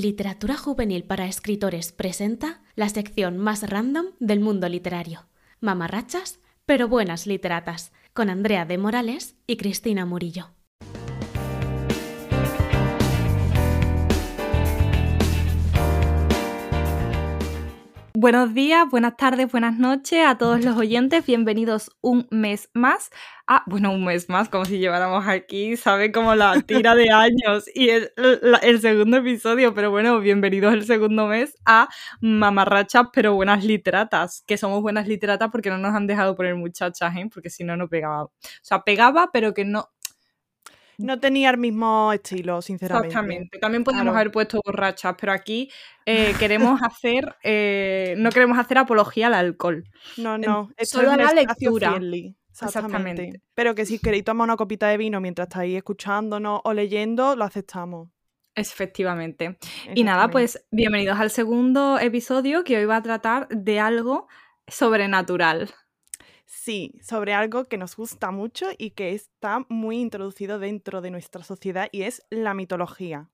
[0.00, 5.28] Literatura Juvenil para Escritores presenta la sección más random del mundo literario.
[5.60, 10.50] Mamarrachas, pero buenas literatas, con Andrea de Morales y Cristina Murillo.
[18.24, 21.26] Buenos días, buenas tardes, buenas noches a todos los oyentes.
[21.26, 23.10] Bienvenidos un mes más
[23.46, 27.66] a, bueno, un mes más, como si lleváramos aquí, sabe, como la tira de años
[27.74, 28.10] y el,
[28.62, 31.86] el segundo episodio, pero bueno, bienvenidos el segundo mes a
[32.22, 37.14] Mamarrachas, pero buenas literatas, que somos buenas literatas porque no nos han dejado poner muchachas,
[37.16, 37.28] ¿eh?
[37.30, 38.22] porque si no, no pegaba.
[38.24, 38.30] O
[38.62, 39.90] sea, pegaba, pero que no,
[40.98, 43.08] no tenía el mismo estilo, sinceramente.
[43.08, 43.58] Exactamente.
[43.58, 45.70] También podemos haber puesto borrachas, pero aquí
[46.06, 49.84] eh, queremos hacer, eh, no queremos hacer apología al alcohol.
[50.16, 50.70] No, no.
[50.76, 51.98] Esto Solo es la lectura.
[52.62, 53.40] Exactamente.
[53.54, 57.44] Pero que si queréis tomar una copita de vino mientras estáis escuchándonos o leyendo, lo
[57.44, 58.08] aceptamos.
[58.54, 59.58] Efectivamente.
[59.94, 64.28] Y nada, pues bienvenidos al segundo episodio que hoy va a tratar de algo
[64.68, 65.70] sobrenatural.
[66.56, 71.42] Sí, sobre algo que nos gusta mucho y que está muy introducido dentro de nuestra
[71.42, 73.28] sociedad y es la mitología.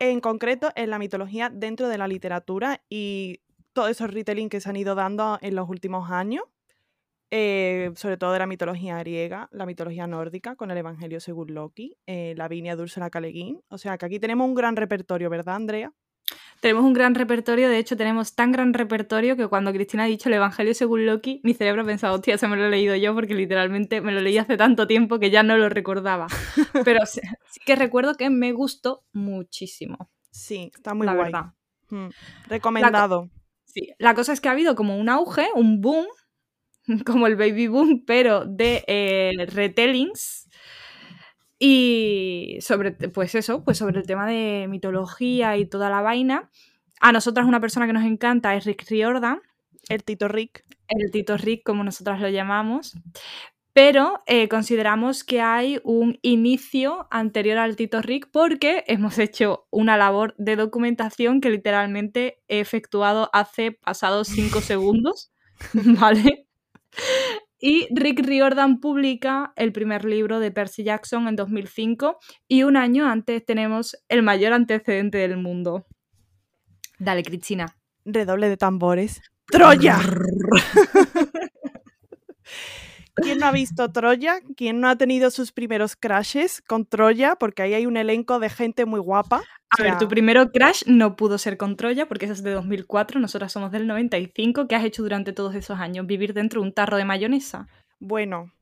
[0.00, 3.40] En concreto, en la mitología dentro de la literatura y
[3.72, 6.42] todos esos retelling que se han ido dando en los últimos años,
[7.30, 11.96] eh, sobre todo de la mitología griega, la mitología nórdica, con el Evangelio según Loki,
[12.06, 13.62] eh, la Viña Dulce Caleguín.
[13.68, 15.92] O sea que aquí tenemos un gran repertorio, ¿verdad, Andrea?
[16.60, 20.28] Tenemos un gran repertorio, de hecho tenemos tan gran repertorio que cuando Cristina ha dicho
[20.28, 23.14] el Evangelio según Loki, mi cerebro ha pensado, hostia, se me lo he leído yo
[23.14, 26.26] porque literalmente me lo leí hace tanto tiempo que ya no lo recordaba.
[26.84, 27.20] Pero sí,
[27.64, 30.10] que recuerdo que me gustó muchísimo.
[30.30, 31.44] Sí, está muy la Verdad.
[31.90, 32.08] Mm,
[32.48, 33.30] recomendado.
[33.30, 36.06] La, sí, la cosa es que ha habido como un auge, un boom,
[37.06, 40.45] como el baby boom, pero de eh, retellings
[41.58, 46.50] y sobre, pues eso, pues sobre el tema de mitología y toda la vaina.
[47.00, 49.40] A nosotras una persona que nos encanta es Rick Riordan.
[49.88, 50.64] El Tito Rick.
[50.88, 52.94] El Tito Rick, como nosotras lo llamamos.
[53.72, 59.98] Pero eh, consideramos que hay un inicio anterior al Tito Rick porque hemos hecho una
[59.98, 65.30] labor de documentación que literalmente he efectuado hace pasados cinco segundos.
[65.74, 66.46] ¿Vale?
[67.68, 73.10] Y Rick Riordan publica el primer libro de Percy Jackson en 2005 y un año
[73.10, 75.84] antes tenemos el mayor antecedente del mundo.
[77.00, 77.76] Dale, Cristina.
[78.04, 79.20] Redoble de tambores.
[79.46, 79.98] ¡Troya!
[83.16, 84.40] ¿Quién no ha visto Troya?
[84.56, 87.36] ¿Quién no ha tenido sus primeros crashes con Troya?
[87.36, 89.42] Porque ahí hay un elenco de gente muy guapa.
[89.70, 93.18] A ver, tu primero crash no pudo ser con Troya porque ese es de 2004,
[93.18, 94.68] nosotras somos del 95.
[94.68, 96.06] ¿Qué has hecho durante todos esos años?
[96.06, 97.66] ¿Vivir dentro de un tarro de mayonesa?
[97.98, 98.52] Bueno,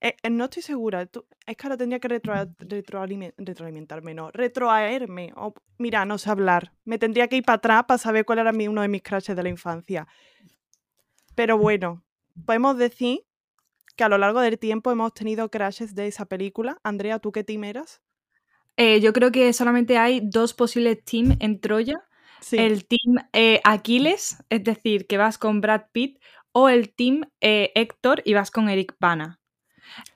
[0.00, 1.02] eh, eh, no estoy segura.
[1.02, 5.32] es que ahora tendría que retroalimentarme, no, retroaerme.
[5.78, 6.72] mira, no sé hablar.
[6.84, 9.42] Me tendría que ir para atrás para saber cuál era uno de mis crashes de
[9.42, 10.06] la infancia.
[11.34, 12.02] Pero bueno,
[12.44, 13.20] podemos decir
[13.96, 16.78] que a lo largo del tiempo hemos tenido crashes de esa película.
[16.82, 18.02] Andrea, ¿tú qué team eras?
[18.76, 22.02] Eh, yo creo que solamente hay dos posibles teams en Troya.
[22.52, 26.18] El team eh, Aquiles, es decir, que vas con Brad Pitt,
[26.52, 29.39] o el team eh, Héctor y vas con Eric Bana.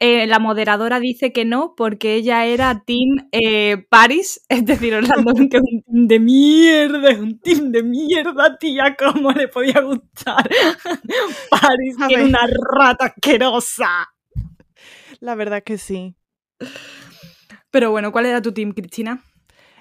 [0.01, 5.33] Eh, la moderadora dice que no porque ella era Team eh, Paris, es decir, Orlando,
[5.51, 9.81] que es un team de mierda, es un team de mierda, tía, ¿cómo le podía
[9.81, 10.49] gustar?
[11.51, 12.47] Paris, que era una
[12.79, 14.11] rata asquerosa.
[15.21, 16.17] La verdad que sí.
[17.71, 19.25] Pero bueno, ¿cuál era tu team, Cristina?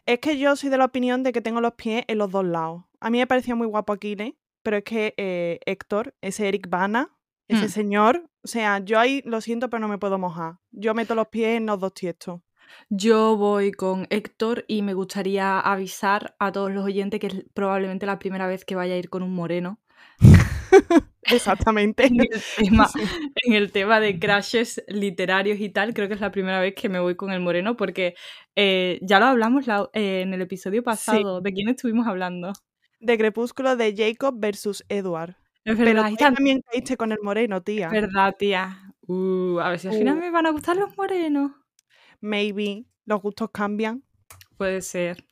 [0.06, 2.46] Es que yo soy de la opinión de que tengo los pies en los dos
[2.46, 2.84] lados.
[3.00, 4.34] A mí me parecía muy guapo Aquiles,
[4.64, 7.10] pero es que eh, Héctor, ese Eric Bana,
[7.48, 7.70] ese mm.
[7.70, 10.56] señor, o sea, yo ahí lo siento, pero no me puedo mojar.
[10.72, 12.42] Yo meto los pies en los dos tiestos.
[12.90, 18.06] Yo voy con Héctor y me gustaría avisar a todos los oyentes que es probablemente
[18.06, 19.80] la primera vez que vaya a ir con un moreno.
[21.24, 22.06] Exactamente.
[22.58, 26.90] en, el tema, de crashes literarios y tal, creo que es la primera vez que
[26.90, 28.16] me voy con el moreno porque
[28.56, 31.42] eh, ya lo hablamos eh, en el episodio pasado.
[31.42, 32.54] ¿De quién estuvimos hablando?
[33.00, 35.36] De Crepúsculo de Jacob versus Edward.
[35.66, 36.04] Es verdad.
[36.04, 37.88] Pero tú también caíste con el moreno, tía.
[37.88, 38.94] Es verdad, tía.
[39.08, 40.20] Uh, a ver si al final uh.
[40.22, 41.52] me van a gustar los morenos.
[42.22, 42.86] Maybe.
[43.06, 44.04] Los gustos cambian.
[44.58, 45.26] Puede ser.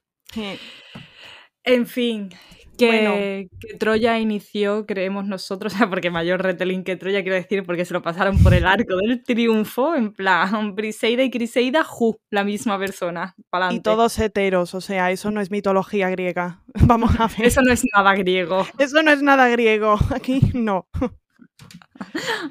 [1.63, 2.29] En fin,
[2.77, 3.47] que,
[3.79, 8.41] Troya inició, creemos nosotros, porque mayor retelling que Troya, quiero decir, porque se lo pasaron
[8.41, 13.35] por el arco del triunfo, en plan, Briseida y Criseida, ju, la misma persona.
[13.71, 16.63] Y todos heteros, o sea, eso no es mitología griega.
[16.88, 17.45] Vamos a ver.
[17.45, 18.65] Eso no es nada griego.
[18.77, 20.88] Eso no es nada griego, aquí no.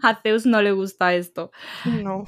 [0.03, 1.51] A Zeus no le gusta esto.
[1.85, 2.25] No.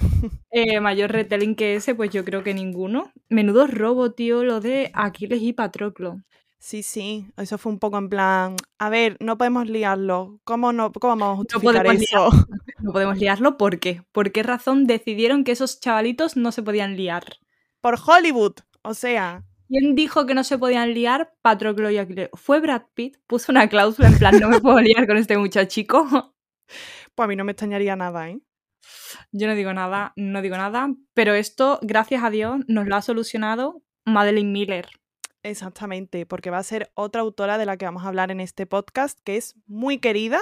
[0.50, 3.12] Eh, mayor retelling que ese, pues yo creo que ninguno.
[3.28, 6.20] Menudo robo, tío, lo de Aquiles y Patroclo.
[6.64, 10.38] Sí, sí, eso fue un poco en plan, a ver, no podemos liarlo.
[10.44, 12.30] ¿Cómo, no, cómo vamos a justificar podemos, eso?
[12.30, 12.46] liarlo.
[12.78, 14.04] no podemos liarlo, ¿por qué?
[14.12, 17.24] ¿Por qué razón decidieron que esos chavalitos no se podían liar?
[17.80, 22.28] Por Hollywood, o sea, ¿Quién dijo que no se podían liar Patroclo y Aquiles?
[22.34, 23.16] ¿Fue Brad Pitt?
[23.26, 26.06] Puso una cláusula en plan, no me puedo liar con este muchachico.
[27.14, 28.38] pues a mí no me extrañaría nada, ¿eh?
[29.32, 33.02] Yo no digo nada, no digo nada, pero esto, gracias a Dios, nos lo ha
[33.02, 35.01] solucionado Madeleine Miller.
[35.42, 38.66] Exactamente, porque va a ser otra autora de la que vamos a hablar en este
[38.66, 40.40] podcast, que es muy querida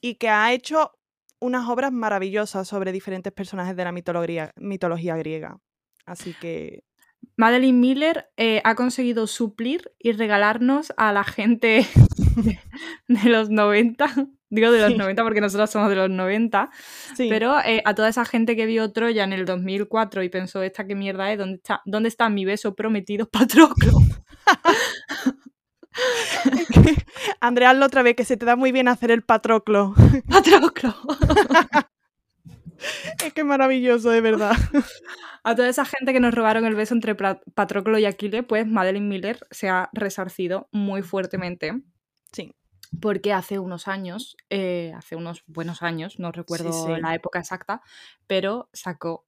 [0.00, 0.92] y que ha hecho
[1.38, 5.58] unas obras maravillosas sobre diferentes personajes de la mitología, griega.
[6.06, 6.84] Así que
[7.36, 11.86] Madeleine Miller eh, ha conseguido suplir y regalarnos a la gente
[12.36, 12.58] de,
[13.08, 14.06] de los 90,
[14.50, 14.98] digo de los Sí.
[14.98, 16.70] 90 porque nosotros somos de los 90,
[17.16, 20.62] sí, pero eh, a toda esa gente que vio Troya en el 2004 y pensó,
[20.62, 21.38] ¿esta qué mierda es?
[21.38, 23.92] ¿Dónde está, dónde está mi beso prometido, Patroclo?
[27.40, 29.94] Andrea, hazlo otra vez, que se te da muy bien hacer el patroclo.
[30.28, 30.94] Patroclo.
[33.24, 34.56] es que es maravilloso, de verdad.
[35.42, 39.08] A toda esa gente que nos robaron el beso entre Patroclo y Aquiles, pues Madeleine
[39.08, 41.80] Miller se ha resarcido muy fuertemente.
[42.32, 42.54] Sí.
[43.00, 47.00] Porque hace unos años, eh, hace unos buenos años, no recuerdo sí.
[47.00, 47.82] la época exacta,
[48.26, 49.26] pero sacó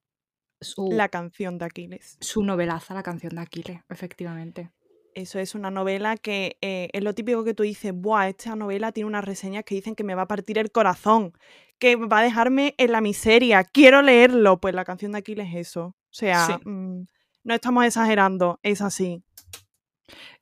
[0.61, 2.17] su, La canción de Aquiles.
[2.20, 4.70] su novelaza, la canción de Aquiles, efectivamente.
[5.14, 8.93] Eso es una novela que eh, es lo típico que tú dices, Buah, esta novela
[8.93, 11.32] tiene unas reseñas que dicen que me va a partir el corazón,
[11.79, 14.58] que va a dejarme en la miseria, quiero leerlo.
[14.61, 15.85] Pues la canción de Aquiles es eso.
[15.85, 16.53] O sea, Sí.
[16.65, 17.06] mm,
[17.44, 19.23] no estamos exagerando, es así.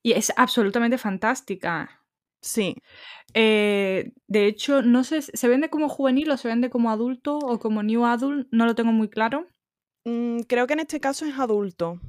[0.02, 1.99] Y es absolutamente fantástica.
[2.40, 2.76] Sí.
[3.34, 7.58] Eh, de hecho, no sé, ¿se vende como juvenil o se vende como adulto o
[7.58, 8.48] como new adult?
[8.50, 9.46] No lo tengo muy claro.
[10.04, 12.00] Mm, creo que en este caso es adulto.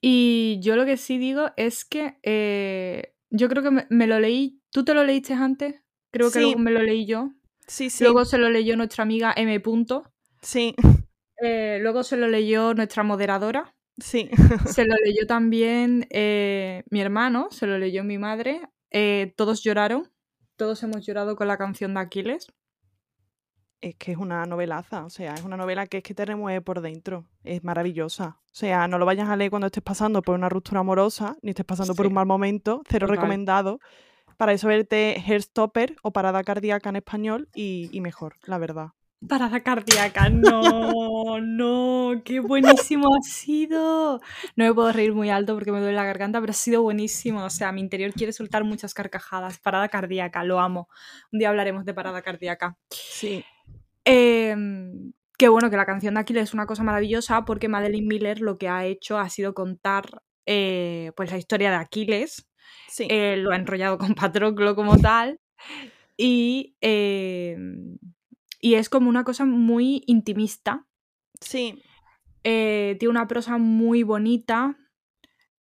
[0.00, 4.18] Y yo lo que sí digo es que eh, yo creo que me, me lo
[4.20, 4.60] leí.
[4.70, 5.76] ¿Tú te lo leíste antes?
[6.10, 6.40] Creo que Sí.
[6.40, 7.30] luego me lo leí yo.
[7.66, 8.04] Sí, sí.
[8.04, 9.58] Luego se lo leyó nuestra amiga M.
[9.60, 10.04] Punto.
[10.42, 10.74] Sí,
[11.44, 13.74] Eh, luego se lo leyó nuestra moderadora.
[13.98, 14.28] sí.
[14.66, 18.60] Se lo leyó también eh, mi hermano, se lo leyó mi madre.
[18.92, 20.10] Eh, todos lloraron.
[20.56, 22.46] Todos hemos llorado con la canción de Aquiles.
[23.80, 26.60] Es que es una novelaza, o sea, es una novela que es que te remueve
[26.60, 27.26] por dentro.
[27.42, 28.38] Es maravillosa.
[28.44, 31.50] O sea, no lo vayas a leer cuando estés pasando por una ruptura amorosa, ni
[31.50, 33.16] estés pasando por un mal momento, cero Total.
[33.16, 33.80] recomendado.
[34.36, 38.92] Para eso verte Heartstopper o Parada Cardíaca en español y, y mejor, la verdad.
[39.28, 44.20] Parada cardíaca, no, no, qué buenísimo ha sido.
[44.56, 47.44] No me puedo reír muy alto porque me duele la garganta, pero ha sido buenísimo.
[47.44, 49.58] O sea, mi interior quiere soltar muchas carcajadas.
[49.58, 50.88] Parada cardíaca, lo amo.
[51.32, 52.76] Un día hablaremos de parada cardíaca.
[52.90, 53.44] Sí,
[54.04, 58.40] Em, qué bueno que la canción de Aquiles es una cosa maravillosa porque Madeleine Miller
[58.40, 62.48] lo que ha hecho ha sido contar eh, pues la historia de Aquiles
[62.88, 63.06] sí.
[63.08, 65.40] eh, lo ha enrollado con Patroclo como tal.
[66.16, 67.56] Y, eh,
[68.62, 70.86] y es como una cosa muy intimista.
[71.40, 71.82] sí,
[72.44, 74.76] eh, tiene una prosa muy bonita.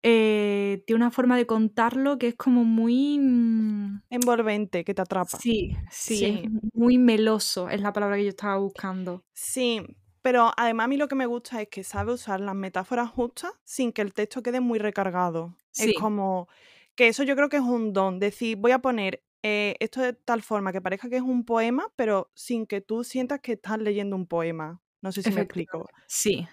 [0.06, 3.18] eh, tiene una forma de contarlo que es como muy.
[3.20, 5.38] mm, envolvente, que te atrapa.
[5.40, 6.26] Sí, sí, Sí.
[6.44, 9.24] es muy meloso, es la palabra que yo estaba buscando.
[9.34, 9.82] Sí,
[10.22, 13.54] pero además a mí lo que me gusta es que sabe usar las metáforas justas
[13.64, 15.56] sin que el texto quede muy recargado.
[15.72, 15.92] Sí.
[15.92, 16.48] Es como
[16.96, 18.20] que eso yo creo que es un don.
[18.20, 21.92] Decir, voy a poner eh, esto de tal forma que parezca que es un poema,
[21.96, 24.82] pero sin que tú sientas que estás leyendo un poema.
[25.02, 26.48] No sé si me explico, Sí,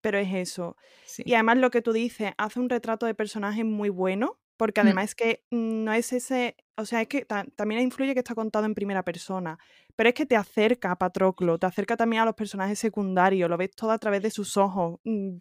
[0.00, 0.76] pero es eso.
[1.02, 1.24] sí.
[1.24, 4.84] Y además lo que tú dices, hace un retrato de personaje muy bueno, porque Mm.
[4.86, 8.20] además es que mm, no es ese, o sea, es que ta- también influye que
[8.20, 9.58] está contado en primera persona,
[9.96, 13.56] pero es que te acerca a Patroclo, te acerca también a los personajes secundarios, lo
[13.56, 15.00] ves todo a través de sus ojos.
[15.04, 15.38] mm,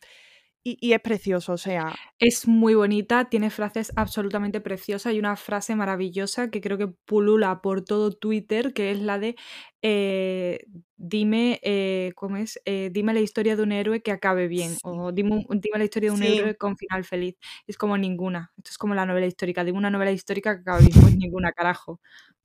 [0.67, 5.35] Y, y es precioso, o sea, Es muy bonita, tiene frases absolutamente preciosas y una
[5.35, 9.35] frase maravillosa que creo que pulula por todo Twitter, que es la de
[9.81, 12.61] eh, dime, eh, ¿cómo es?
[12.63, 14.81] Eh, dime la historia de un héroe que acabe bien Sí.
[14.81, 16.23] o dime, dime la historia de un Sí.
[16.23, 17.35] héroe con final feliz.
[17.67, 18.53] Es como ninguna.
[18.57, 19.65] Esto es como la novela histórica.
[19.65, 20.97] Dime una novela histórica que acabe bien.
[21.01, 21.99] Pues ninguna, carajo.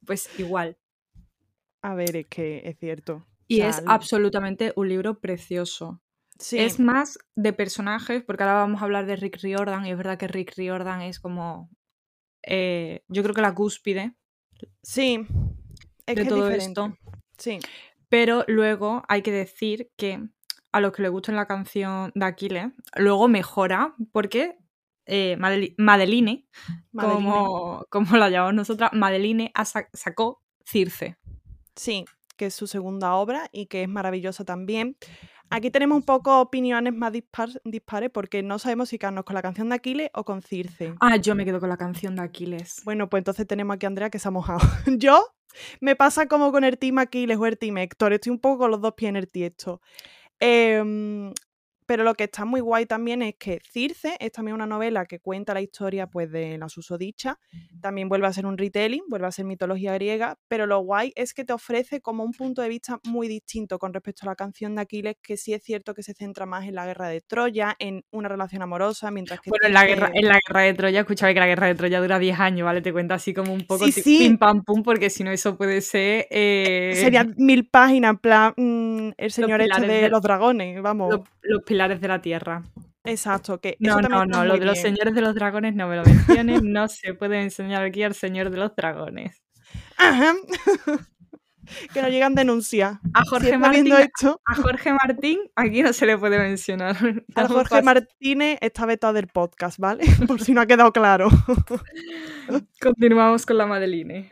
[0.04, 0.76] Pues igual.
[1.82, 3.14] a ver, es que es cierto.
[3.16, 6.00] O Y sea, es absolutamente un libro precioso.
[6.40, 9.96] Sí, Es más de personajes, porque ahora vamos a hablar de Rick Riordan, y es
[9.96, 11.70] verdad que Rick Riordan es como.
[12.42, 14.16] eh, yo creo que la cúspide
[14.82, 15.26] sí,
[16.06, 16.80] es de que es todo diferente.
[16.80, 16.96] esto.
[17.38, 17.58] Sí,
[18.08, 20.20] Pero luego hay que decir que
[20.72, 24.56] a los que les gusta la canción de Aquiles, luego mejora, porque
[25.06, 26.46] eh, Madeli- Madeline,
[26.92, 27.24] Madeline.
[27.24, 29.52] como, como la llamamos nosotras, Madeline
[29.92, 31.16] sacó Circe.
[31.76, 32.04] Sí,
[32.36, 34.96] que es su segunda obra y que es maravillosa también.
[35.50, 39.68] Aquí tenemos un poco opiniones más dispares porque no sabemos si quedarnos con la canción
[39.68, 40.94] de Aquiles o con Circe.
[41.00, 42.82] Ah, yo me quedo con la canción de Aquiles.
[42.84, 44.60] Bueno, pues entonces tenemos aquí a Andrea que se ha mojado.
[44.86, 45.34] yo
[45.80, 48.12] me pasa como con el Team Aquiles o el Team Héctor.
[48.12, 49.80] Estoy un poco con los dos pies en el tiesto.
[50.38, 51.32] Eh,
[51.90, 55.18] pero lo que está muy guay también es que Circe es también una novela que
[55.18, 57.40] cuenta la historia pues, de la susodicha.
[57.80, 61.34] También vuelve a ser un retelling, vuelve a ser mitología griega, pero lo guay es
[61.34, 64.76] que te ofrece como un punto de vista muy distinto con respecto a la canción
[64.76, 67.74] de Aquiles, que sí es cierto que se centra más en la guerra de Troya,
[67.80, 69.50] en una relación amorosa, mientras que...
[69.50, 72.00] Bueno, en la, guerra, en la guerra de Troya, escúchame que la guerra de Troya
[72.00, 72.82] dura 10 años, ¿vale?
[72.82, 74.18] Te cuenta así como un poco sí, sí.
[74.20, 76.28] pim pam pum, porque si no eso puede ser...
[76.30, 76.92] Eh...
[76.94, 81.10] Serían mil páginas, en plan, mmm, el señor hecho de, de, los dragones, vamos.
[81.10, 82.62] Los, los pilares de la tierra.
[83.04, 86.04] Exacto, que no, no, no, lo de los señores de los dragones no me lo
[86.04, 89.42] menciones, no se puede enseñar aquí al señor de los dragones.
[89.96, 90.34] Ajá.
[91.94, 92.98] que nos llegan denuncias.
[93.14, 94.42] A Jorge, si Martín, esto...
[94.44, 96.96] a Jorge Martín aquí no se le puede mencionar.
[97.34, 97.80] A Jorge.
[97.80, 100.04] Martínez está vetado del podcast, ¿vale?
[100.26, 101.30] Por si no ha quedado claro.
[102.78, 104.30] Continuamos con la Madeline.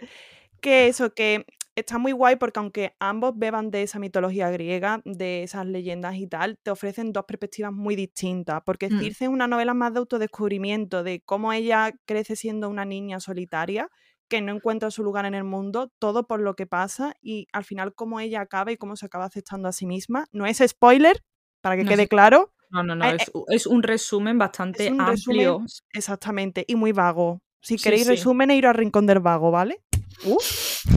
[0.61, 1.47] Que eso, que
[1.81, 6.27] está muy guay porque aunque ambos beban de esa mitología griega, de esas leyendas y
[6.27, 8.63] tal, te ofrecen dos perspectivas muy distintas.
[8.65, 9.01] Porque mm.
[9.01, 13.89] Circe es una novela más de autodescubrimiento, de cómo ella crece siendo una niña solitaria
[14.29, 17.65] que no encuentra su lugar en el mundo, todo por lo que pasa y al
[17.65, 20.27] final cómo ella acaba y cómo se acaba aceptando a sí misma.
[20.33, 21.23] No es spoiler,
[21.63, 22.09] para que no quede sé.
[22.09, 22.53] claro.
[22.71, 25.61] No, no, no, eh, es, es, un resumen bastante un amplio.
[25.61, 27.41] Resumen, exactamente, y muy vago.
[27.63, 28.11] Si queréis sí.
[28.11, 29.83] resumen, ir al rincón del vago, ¿vale?
[30.25, 30.38] Uh.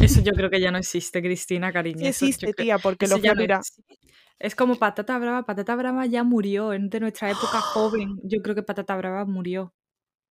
[0.01, 1.99] Eso yo creo que ya no existe, Cristina, cariño.
[1.99, 3.61] Sí existe, tía, porque lo ya no.
[4.39, 5.43] Es como Patata Brava.
[5.45, 8.19] Patata Brava ya murió, es de nuestra época joven.
[8.23, 9.73] Yo creo que Patata Brava murió.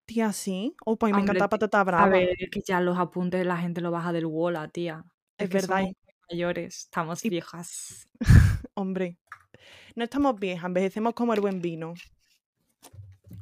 [0.05, 0.75] Tía, sí.
[0.85, 2.05] Oh, pues me encanta Patata Brava.
[2.05, 5.05] A ver, es que ya los apuntes la gente lo baja del Wola, tía.
[5.39, 5.79] Es, que verdad.
[5.79, 5.93] somos
[6.29, 8.09] mayores, estamos Y- viejas.
[8.75, 9.19] Hombre.
[9.95, 11.95] No estamos viejas, envejecemos como el buen vino.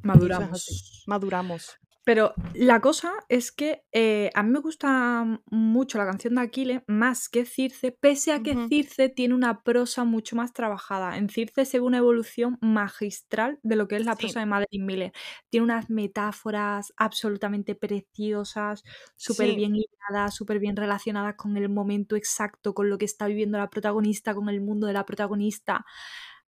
[0.03, 1.03] Maduramos.
[1.07, 1.79] Maduramos.
[2.05, 6.81] Pero la cosa es que eh, a mí me gusta mucho la canción de Aquiles
[6.87, 8.57] más que Circe, pese a que.
[8.67, 11.17] Circe tiene una prosa mucho más trabajada.
[11.17, 14.17] En Circe se ve una evolución magistral de lo que es la Sí.
[14.17, 15.13] prosa de Madeline Miller.
[15.49, 18.83] Tiene unas metáforas absolutamente preciosas,
[19.17, 19.55] súper Sí.
[19.55, 23.69] bien hiladas, súper bien relacionadas con el momento exacto, con lo que está viviendo la
[23.69, 25.85] protagonista, con el mundo de la protagonista.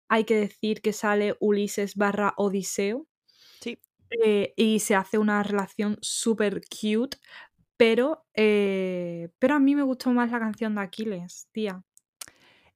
[0.08, 3.06] Hay que decir que sale Ulises barra Odiseo.
[4.10, 7.18] Eh, y se hace una relación súper cute,
[7.76, 11.84] pero, eh, pero a mí me gustó más la canción de Aquiles, tía.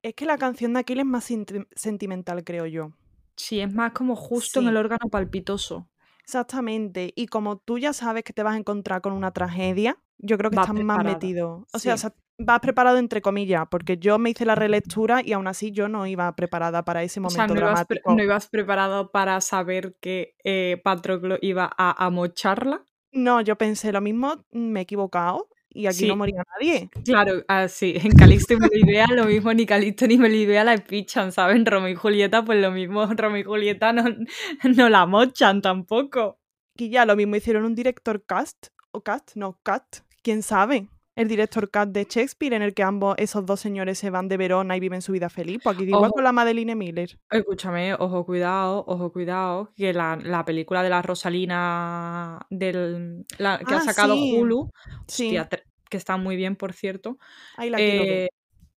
[0.03, 2.93] Es que la canción de Aquiles es más senti- sentimental, creo yo.
[3.37, 5.89] Sí, es más como justo en el órgano palpitoso.
[6.25, 7.13] Exactamente.
[7.17, 10.51] Y como tú ya sabes que te vas a encontrar con una tragedia, yo creo
[10.51, 11.67] que estás más metido.
[11.73, 12.07] O sea, Sí.
[12.39, 16.07] Vas preparado entre comillas, porque yo me hice la relectura y aún así yo no
[16.07, 18.15] iba preparada para ese O sea, momento no ibas, dramático.
[18.15, 22.85] no ibas preparado para saber que eh, Patroclo iba a amocharla.
[23.13, 26.91] No, yo pensé lo mismo, me he equivocado y aquí no moría nadie.
[27.05, 27.95] claro, así.
[28.05, 31.65] En Calixto y Melibea lo mismo, ni Calixto ni Melibea la pichan, ¿saben?
[31.67, 34.05] Romeo y Julieta, pues lo mismo, Romeo y Julieta no,
[34.77, 36.39] no la mochan tampoco.
[36.77, 40.89] Y ya lo mismo hicieron un director cast, o cast, no, cast, quién sabe.
[41.15, 44.39] El director cast de Shakespeare, en el que ambos, esos dos señores se van de
[44.39, 45.61] Verona y viven su vida feliz.
[45.63, 46.13] Pues aquí igual Ojo.
[46.15, 47.19] con la Madeline Miller.
[47.31, 53.75] Escúchame, ojo, cuidado, ojo, cuidado, que la, la película de la Rosalina del, la, que
[53.75, 54.37] ha Ah, sacado sí.
[54.39, 54.71] Hulu,
[55.07, 55.49] hostia,
[55.91, 57.19] que está muy bien, por cierto.
[57.59, 58.29] ahí la eh,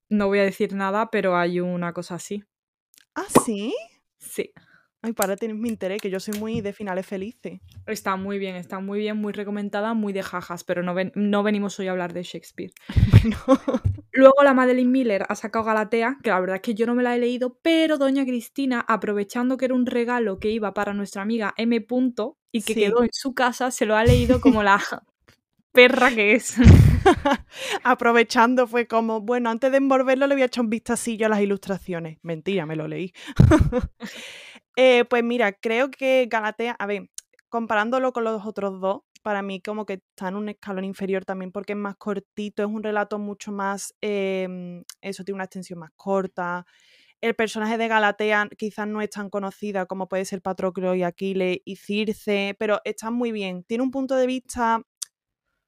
[0.10, 2.44] no voy a decir nada, pero hay una cosa así.
[3.16, 3.74] Ah, sí.
[4.18, 4.52] Sí,
[5.06, 7.60] Ay, para tener mi interés, que yo soy muy de finales felices.
[7.86, 11.44] está muy bien, está muy bien, muy recomendada, muy de jajas, pero no, ven- no
[11.44, 12.72] venimos hoy a hablar de Shakespeare.
[13.12, 13.38] Bueno,
[14.12, 17.04] Luego la Madeline Miller ha sacado Galatea, que la verdad es que yo no me
[17.04, 21.22] la he leído, pero doña Cristina, aprovechando que era un regalo que iba para nuestra
[21.22, 21.82] amiga M.
[21.82, 22.80] Punto y que Sí.
[22.82, 24.80] quedó en su casa, se lo ha leído como la
[25.74, 26.56] perra que es.
[27.84, 31.42] aprovechando fue como, bueno, antes de envolverlo le voy a echar un vistacillo a las
[31.42, 32.18] ilustraciones.
[32.24, 33.14] Mentira, me lo leí.
[34.76, 37.10] Eh, pues mira, creo que Galatea, a ver,
[37.50, 41.52] comparándolo con los otros dos, para mí como que está en un escalón inferior también
[41.52, 45.92] porque es más cortito, es un relato mucho más, em, eso tiene una extensión más
[45.96, 46.66] corta.
[47.22, 51.60] El personaje de Galatea quizás no es tan conocida como puede ser Patroclo y Aquiles
[51.66, 53.64] y Circe, pero está muy bien.
[53.66, 54.82] Tiene un punto de vista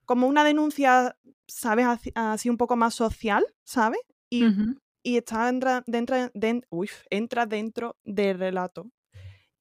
[0.06, 1.88] como una denuncia, ¿sabes?
[2.16, 4.00] Así, un poco más social, ¿sabes?
[4.30, 4.56] Y,
[5.04, 5.84] y está entra,
[6.70, 8.90] uy, entra dentro del relato.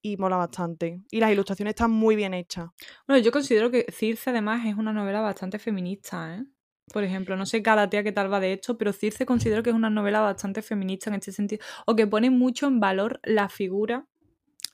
[0.07, 1.03] Y mola bastante.
[1.11, 2.71] Y las ilustraciones están muy bien hechas.
[3.09, 6.45] Bueno, yo considero que Circe además es una novela bastante feminista, ¿eh?
[6.93, 9.71] Por ejemplo, no sé cada tía qué tal va de hecho, pero Circe considero que
[9.71, 13.49] es una novela bastante feminista en este sentido, o que pone mucho en valor la
[13.49, 14.07] figura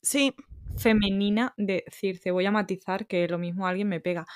[0.03, 0.35] Sí,
[0.79, 2.31] femenina de Circe.
[2.33, 4.27] Voy a matizar que lo mismo alguien me pega.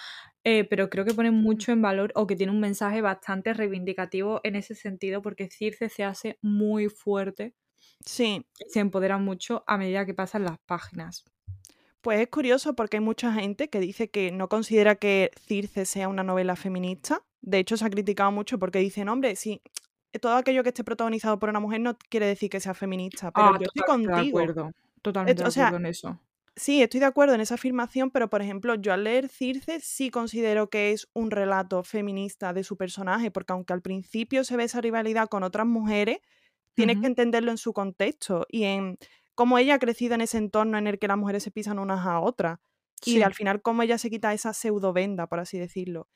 [0.44, 4.40] Eh, pero creo que pone mucho en valor o que tiene un mensaje bastante reivindicativo
[4.44, 7.54] en ese sentido, porque Circe se hace muy fuerte
[8.04, 8.46] sí.
[8.68, 11.24] se empodera mucho a medida que pasan las páginas.
[12.00, 16.08] Pues es curioso porque hay mucha gente que dice que no considera que Circe sea
[16.08, 17.22] una novela feminista.
[17.40, 19.60] De hecho, se ha criticado mucho porque dicen, hombre, sí,
[20.20, 23.48] todo aquello que esté protagonizado por una mujer no quiere decir que sea feminista, pero
[23.48, 24.38] Ah, yo estoy totalmente de contigo.
[24.38, 24.70] acuerdo.
[25.02, 26.20] Totalmente de o sea, acuerdo en eso.
[26.54, 30.10] Sí, estoy de acuerdo en esa afirmación, pero por ejemplo, yo al leer Circe sí
[30.10, 34.64] considero que es un relato feminista de su personaje, porque aunque al principio se ve
[34.64, 36.18] esa rivalidad con otras mujeres,
[36.76, 37.08] tienes que Ujú.
[37.08, 38.98] entenderlo en su contexto y en
[39.34, 42.06] cómo ella ha crecido en ese entorno en el que las mujeres se pisan unas
[42.06, 42.60] a otras.
[43.04, 46.08] Y al Sí, final cómo ella se quita esa pseudo venda, por así decirlo.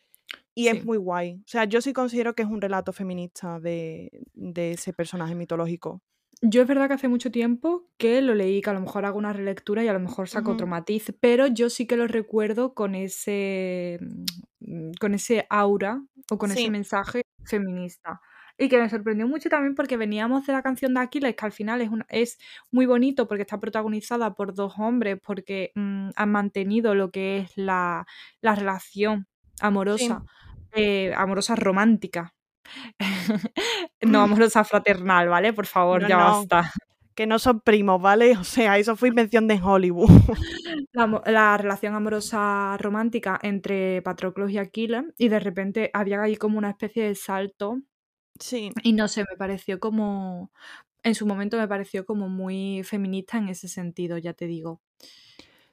[0.54, 0.84] Y es sí.
[0.84, 1.36] muy guay.
[1.40, 6.02] O sea, yo sí considero que es un relato feminista de, de ese personaje mitológico.
[6.42, 9.18] Yo es verdad que hace mucho tiempo que lo leí, que a lo mejor hago
[9.18, 10.66] una relectura y a lo mejor saco otro Ujú.
[10.66, 13.98] matiz, pero yo sí que lo recuerdo con ese,
[14.60, 18.20] mm, con ese aura o con ese Sí, mensaje feminista.
[18.60, 21.52] Y que me sorprendió mucho también porque veníamos de la canción de Aquiles, que al
[21.52, 22.38] final es, una- es
[22.70, 27.56] muy bonito porque está protagonizada por dos hombres, porque mm, han mantenido lo que es
[27.56, 28.06] la,
[28.42, 29.54] la relación sí.
[29.62, 30.24] amorosa,
[30.72, 32.34] eh, amorosa romántica.
[34.02, 35.52] No amorosa fraternal, ¿vale?
[35.52, 36.70] Por favor, No, ya no, basta.
[37.14, 38.32] que no son primos, ¿vale?
[38.40, 40.08] O sea, eso fue invención de Hollywood.
[41.26, 46.70] La, relación amorosa romántica entre Patroclus y Aquiles y de repente había ahí como una
[46.70, 47.78] especie de salto
[48.40, 50.50] Sí, y no sé, me pareció como,
[51.02, 54.80] en su momento me pareció como muy feminista en ese sentido, ya te digo.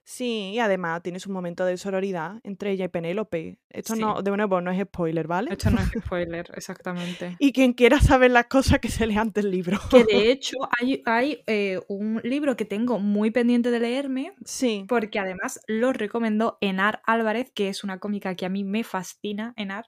[0.03, 3.59] sí, y además tienes un momento de sororidad entre ella y Penélope.
[3.69, 5.51] Esto Sí, no, de nuevo, no es spoiler, ¿vale?
[5.51, 7.35] esto no es spoiler, exactamente.
[7.39, 9.79] Y quien quiera saber las cosas que se lea antes el libro.
[9.89, 14.85] Que de hecho hay, hay eh, un libro que tengo muy pendiente de leerme Sí,
[14.87, 19.53] porque además lo recomendó Enar Álvarez, que es una cómica que a mí me fascina,
[19.57, 19.85] Enar,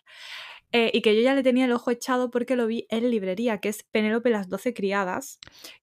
[0.71, 3.59] eh, y que yo ya le tenía el ojo echado porque lo vi en librería,
[3.59, 5.39] que es Penélope las doce criadas,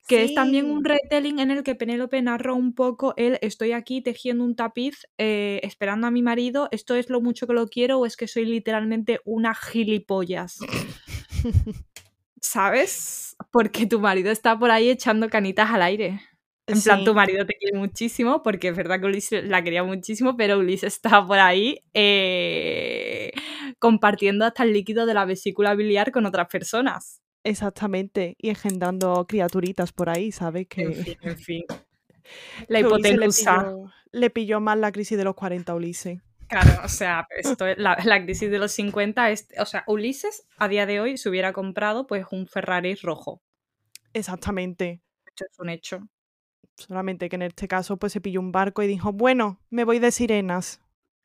[0.07, 4.01] que es también un retelling en el que Penélope narra un poco el estoy aquí
[4.01, 7.99] tejiendo un tapiz eh, esperando a mi marido, esto es lo mucho que lo quiero
[7.99, 10.59] o es que soy literalmente una gilipollas.
[12.41, 13.37] ¿Sabes?
[13.51, 16.21] Porque tu marido está por ahí echando canitas al aire.
[16.69, 20.37] En plan, tu marido te quiere muchísimo, porque es verdad que Ulises la quería muchísimo,
[20.37, 23.31] pero Ulises está por ahí eh,
[23.79, 27.23] compartiendo hasta el líquido de la vesícula biliar con otras personas.
[27.45, 28.35] exactamente.
[28.39, 30.67] Y engendrando criaturitas por ahí, ¿sabes?
[30.77, 31.65] En Que, fin, en fin.
[32.69, 33.55] La que a Ulises le hipotenusa.
[33.55, 36.21] pilló, le pilló más la crisis de los 40 a Ulises.
[36.49, 40.47] Claro, o sea, esto es la, la crisis de los 50 es, o sea, Ulises
[40.57, 43.43] a día de hoy se hubiera comprado pues un Ferrari rojo.
[44.13, 45.03] Exactamente.
[45.27, 46.09] Esto es un hecho.
[46.79, 49.99] Solamente que en este caso pues se pilló un barco y dijo, bueno, me voy
[49.99, 50.81] de sirenas.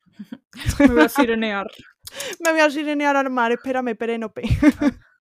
[0.78, 1.66] Me voy a sirenear.
[2.40, 4.42] Me voy a sirenear al mar, espérame, Penélope.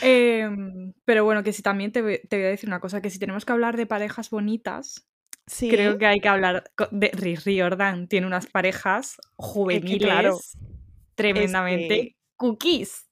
[0.00, 3.10] Em, pero bueno, que si también te, voy- te voy a decir una cosa, que
[3.10, 5.06] si tenemos que hablar de parejas bonitas,
[5.68, 8.08] creo Sí, que hay que hablar de Rick Riordan.
[8.08, 9.16] Tiene unas parejas
[9.68, 10.56] es que claro, juveniles
[10.98, 13.08] es tremendamente que, cookies.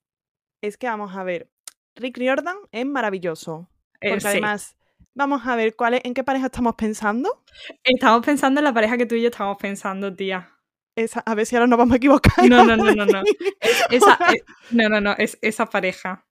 [0.62, 1.50] es que vamos a ver,
[1.96, 3.68] Rick Riordan es maravilloso,
[4.00, 4.28] Eh, porque sí.
[4.28, 4.76] además,
[5.14, 7.44] vamos a ver, ¿cuál es, ¿en qué pareja estamos pensando?
[7.84, 10.50] Estamos pensando en la pareja que tú y yo estamos pensando, tía.
[11.04, 12.48] Esa, a ver si ahora nos vamos a equivocar.
[12.48, 13.22] No, no, no, no, no.
[13.60, 14.18] Es esa,
[14.70, 16.26] no, no, no, es esa pareja.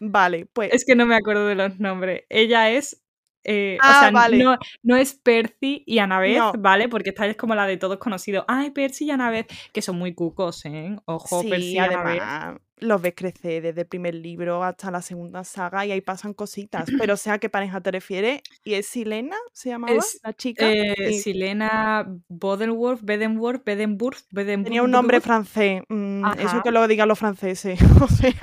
[0.00, 2.22] Vale, pues, Es que no me acuerdo de los nombres.
[2.28, 3.02] Ella es.
[3.44, 6.88] eh, o ah, sea, vale, no, no es Percy y Annabeth, no, ¿vale?
[6.88, 8.44] Porque esta es como la de todos conocidos.
[8.46, 10.96] Ay, Percy y Annabeth, que son muy cucos, ¿eh?
[11.06, 12.60] Ojo, Percy y Annabeth.
[12.80, 16.88] Los ves crecer desde el primer libro hasta la segunda saga y ahí pasan cositas,
[16.98, 18.42] pero o sea, ¿qué pareja te refieres?
[18.64, 20.66] ¿Y es Silena, se llamaba Es la chica?
[20.66, 26.86] eh, Sí, Silena Bodenworth, Bedenworth, Bedenburg, tenía Bedenburg, un nombre francés, mm, eso que lo
[26.88, 28.34] digan los franceses, o sea,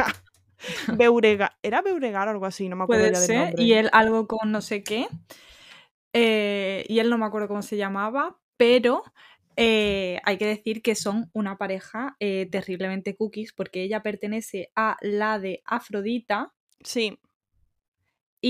[0.98, 2.70] Beauregard, ¿era Beauregard o algo así?
[2.70, 3.60] No me acuerdo puede ya del ser.
[3.60, 5.08] Y él algo con no sé qué.
[6.14, 9.04] eh, y él no me acuerdo cómo se llamaba, pero
[9.58, 14.98] eh, hay que decir que son una pareja eh, terriblemente cookies porque ella pertenece a
[15.02, 17.20] la de Afrodita Sí,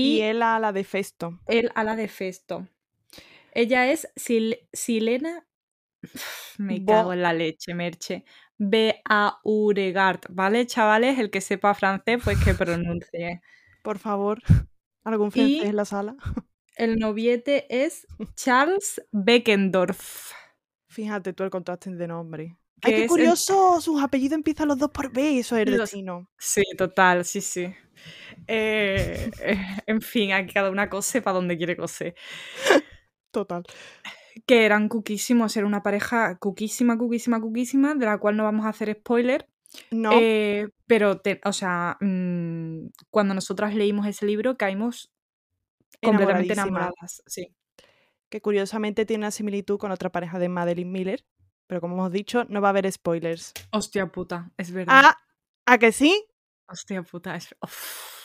[0.02, 1.38] y y él a la de Festo.
[1.46, 2.68] él a la de Festo.
[3.52, 5.46] Ella es Sil- Silena.
[6.58, 8.24] Me cago en la leche, Merche.
[8.58, 11.18] Beauregard, ¿vale, chavales?
[11.18, 13.42] El que sepa francés, pues que pronuncie.
[13.82, 14.42] por favor,
[15.04, 16.16] algún francés Y en la sala.
[16.76, 20.32] el noviete es Charles Beckendorf.
[20.96, 22.56] Fíjate tú el contraste de nombre.
[22.80, 26.30] Ay, qué el- curioso, sus apellidos empiezan los dos por B, eso es Los- destino.
[26.38, 27.70] Sí, total, sí, sí.
[28.46, 32.14] Eh, eh, en fin, aquí cada una cose para donde quiere coser.
[33.30, 33.62] Total.
[34.46, 38.70] Que eran cuquísimos, era una pareja cuquísima, cuquísima, cuquísima, de la cual no vamos a
[38.70, 39.46] hacer spoiler.
[39.90, 45.12] No, Eh, pero, te- o sea, mm, cuando nosotras leímos ese libro caímos
[46.02, 47.22] completamente enamoradas.
[47.26, 47.54] Sí.
[48.28, 51.24] Que curiosamente tiene una similitud con otra pareja de Madeline Miller,
[51.66, 53.52] pero como hemos dicho, no va a haber spoilers.
[53.70, 55.02] Hostia puta, es verdad.
[55.04, 55.18] Ah,
[55.66, 56.24] ¿a que sí?
[56.68, 57.54] Hostia puta, es...
[57.62, 58.16] Uf.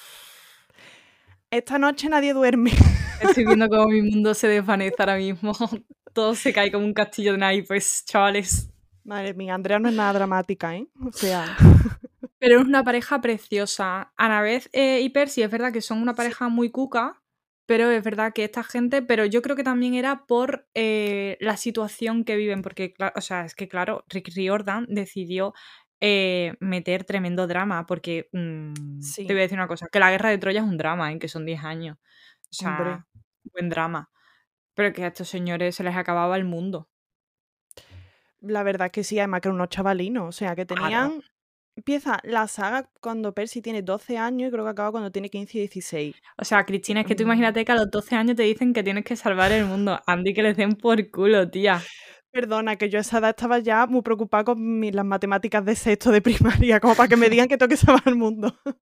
[1.49, 2.71] Esta noche nadie duerme.
[3.21, 5.53] Estoy viendo cómo mi mundo se desvanece ahora mismo.
[6.13, 8.69] Todo se cae como un castillo de naipes, chavales.
[9.03, 10.87] Madre mía, Andrea no es nada dramática, ¿eh?
[11.05, 11.57] O sea,
[12.41, 14.11] Pero es una pareja preciosa.
[14.17, 17.20] Annabeth eh, y Percy es verdad que son una pareja muy cuca,
[17.71, 21.55] pero es verdad que esta gente, pero yo creo que también era por eh, la
[21.55, 25.53] situación que viven, porque, o sea, es que claro, Rick Riordan decidió
[26.01, 29.25] eh, meter tremendo drama, porque mm, Sí.
[29.25, 31.19] te voy a decir una cosa, que la guerra de Troya es un drama, en
[31.19, 31.97] que son 10 años.
[32.51, 33.03] O sea, Hombre.
[33.53, 34.09] buen drama.
[34.73, 36.89] Pero que a estos señores se les acababa el mundo.
[38.41, 41.21] la verdad es que sí, además que eran unos chavalinos, o sea, que tenían...
[41.75, 45.57] Empieza la saga cuando Percy tiene 12 años y creo que acaba cuando tiene 15
[45.57, 46.15] y 16.
[46.37, 47.27] O sea, Cristina, es que tú Mm.
[47.27, 49.99] imagínate que a los 12 años te dicen que tienes que salvar el mundo.
[50.05, 51.81] Andy, que les den por culo, tía.
[52.33, 55.75] Perdona, que yo a esa edad estaba ya muy preocupada con mi- las matemáticas de
[55.75, 58.53] sexto de primaria, como para que me digan que tengo que salvar el mundo.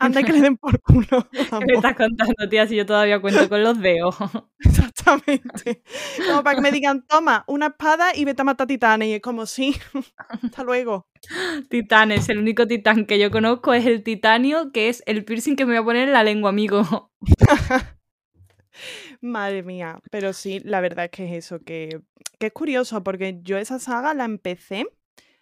[0.00, 1.28] Anda que le den por culo.
[1.32, 2.66] ¿Qué me estás contando, tía?
[2.66, 4.14] Si yo todavía cuento con los dedos.
[5.00, 5.82] Exactamente.
[6.26, 9.08] Como para que me digan, toma, una espada y vete a matar titanes.
[9.08, 9.74] Y es como, sí,
[10.28, 11.06] hasta luego.
[11.68, 15.64] Titanes, el único titán que yo conozco es el titanio, que es el piercing que
[15.66, 17.12] me voy a poner en la lengua, amigo.
[19.20, 22.00] Madre mía, pero sí, la verdad es que es eso, que,
[22.38, 24.86] que es curioso, porque yo esa saga la empecé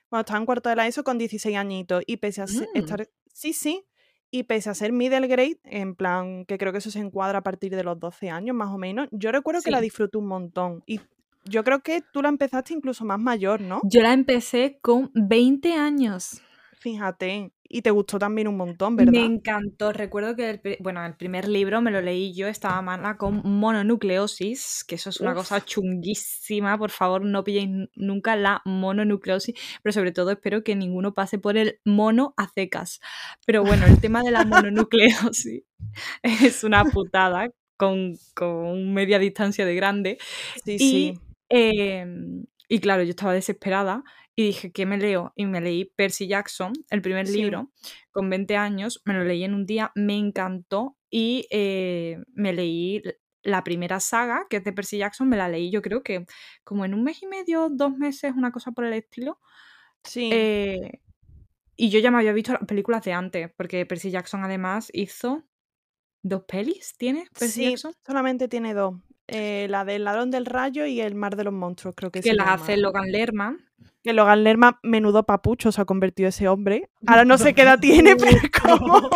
[0.09, 2.65] cuando estaba en cuarto de la ESO con 16 añitos y pese a Mm.
[2.75, 3.85] estar, sí, sí,
[4.31, 7.43] y pese a ser middle grade, en plan, que creo que eso se encuadra a
[7.43, 10.83] partir de los 12 años más o menos, yo recuerdo que la disfruté un montón
[10.87, 11.01] y
[11.45, 13.81] yo creo que tú la empezaste incluso más mayor, ¿no?
[13.85, 16.43] Yo la empecé con 20 años.
[16.79, 19.25] Fíjate, y te gustó también un montón, Me ¿verdad?
[19.25, 19.93] encantó.
[19.93, 24.85] Recuerdo que el, bueno, el primer libro me lo leí yo, estaba mala con mononucleosis,
[24.87, 26.79] que eso es una cosa chunguísima.
[26.79, 31.57] Por favor, no pilléis nunca la mononucleosis, pero sobre todo espero que ninguno pase por
[31.57, 33.01] el mono a secas.
[33.47, 35.63] Pero bueno, el tema de la mononucleosis
[36.23, 40.19] es una putada con, con media distancia de grande.
[40.65, 41.21] Sí, Y, sí.
[41.49, 44.05] em, y claro, yo estaba desesperada
[44.41, 45.33] y dije, ¿qué me leo?
[45.35, 47.39] Y me leí Percy Jackson, el primer Sí.
[47.39, 47.73] libro,
[48.13, 53.03] con 20 años, me lo leí en un día, me encantó y eh, me leí
[53.43, 56.27] la primera saga, que es de Percy Jackson, me la leí yo creo que
[56.63, 59.41] como en un mes y medio, dos meses, una cosa por el estilo.
[60.05, 60.31] Sí.
[60.33, 61.01] Eh,
[61.77, 65.45] y yo ya me había visto las películas de antes, porque Percy Jackson además hizo
[66.23, 67.93] dos pelis, ¿tiene Percy Sí, Jackson?
[68.07, 68.95] solamente tiene dos.
[69.29, 72.31] Eh, la del ladrón del rayo y el mar de los monstruos, creo que Que
[72.31, 72.63] se las llama.
[72.65, 73.68] hace Logan Lerman.
[74.03, 76.89] Que Logan Lerman, menudo papucho se ha convertido ese hombre.
[77.07, 79.11] Ahora no sé qué edad tiene, pero como...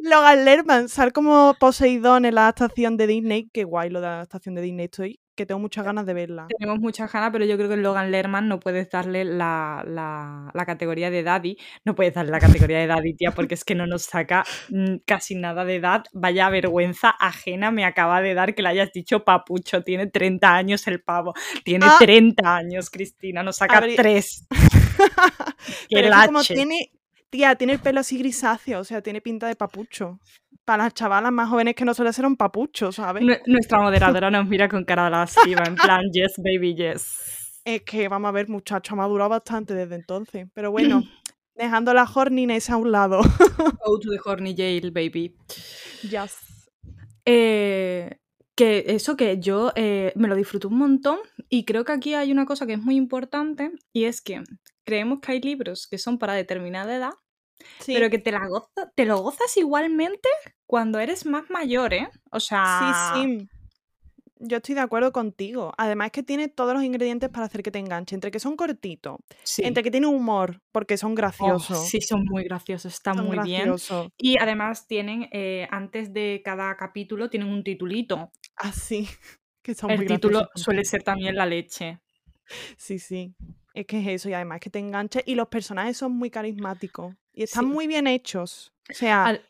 [0.00, 3.50] Logan Lerman, sal como Poseidón en la adaptación de Disney.
[3.52, 6.46] Qué guay lo de la adaptación de Disney estoy, que tengo muchas ganas de verla.
[6.58, 10.66] Tenemos muchas ganas, pero yo creo que Logan Lerman no puedes darle la, la- la
[10.66, 11.56] categoría de daddy.
[11.84, 14.96] No puedes darle la categoría de daddy, tía, porque es que no nos saca mm,
[15.06, 16.04] casi nada de edad.
[16.12, 19.82] Vaya vergüenza ajena me acaba de dar que le hayas dicho papucho.
[19.82, 21.32] Tiene 30 años el pavo.
[21.64, 21.96] Tiene Ah.
[21.98, 23.42] 30 años, Cristina.
[23.42, 24.46] Nos saca A ver, 3.
[24.50, 24.56] ¡Qué
[25.90, 26.92] Pero es que como tiene,
[27.30, 30.18] tía, tiene el pelo así grisáceo, o sea, tiene pinta de papucho.
[30.64, 33.22] Para las chavalas más jóvenes que no suele ser un papucho, ¿sabes?
[33.22, 37.60] Nue- Nuestra moderadora nos mira con cara de lasciva, en plan, yes, baby, yes.
[37.64, 40.48] Es que vamos a ver, muchacho, ha madurado bastante desde entonces.
[40.54, 41.02] Pero bueno,
[41.54, 43.20] dejando la horniness a un lado.
[43.84, 45.34] Go to the horny jail, baby.
[46.02, 46.36] Yes.
[47.24, 48.16] Eh,
[48.60, 51.18] que eso que yo eh, me lo disfruto un montón
[51.48, 54.42] y creo que aquí hay una cosa que es muy importante y es que
[54.84, 57.12] creemos que hay libros que son para determinada edad,
[57.80, 60.28] Sí, pero que te, la goza- te lo gozas igualmente
[60.66, 62.08] cuando eres más mayor, ¿eh?
[62.30, 62.64] O sea,
[63.12, 63.48] sí, sí.
[64.42, 65.72] Yo estoy de acuerdo contigo.
[65.76, 68.14] Además que tiene todos los ingredientes para hacer que te enganche.
[68.14, 69.62] Entre que son cortitos, sí.
[69.62, 71.88] entre que tiene humor, porque son Oh, graciosos.
[71.88, 73.74] sí, son muy graciosos, están son muy bien.
[74.16, 78.30] Y además tienen, eh, antes de cada capítulo, tienen un titulito.
[78.60, 79.08] Así.
[79.62, 82.00] Que son El muy título graciosos suele ser también la leche.
[82.78, 83.34] Sí, sí.
[83.74, 84.30] Es que es eso.
[84.30, 85.22] Y además que te enganche.
[85.26, 87.14] Y los personajes son muy carismáticos.
[87.34, 87.70] Y están Sí.
[87.70, 88.72] muy bien hechos.
[88.90, 89.42] O sea, Al-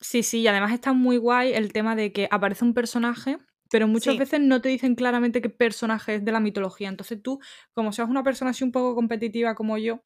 [0.00, 3.38] Sí, sí, y además está muy guay el tema de que aparece un personaje
[3.70, 4.18] pero muchas Sí.
[4.18, 6.88] veces no te dicen claramente qué personaje es de la mitología.
[6.88, 7.38] Entonces tú,
[7.74, 10.00] como seas una persona así un poco competitiva como yo,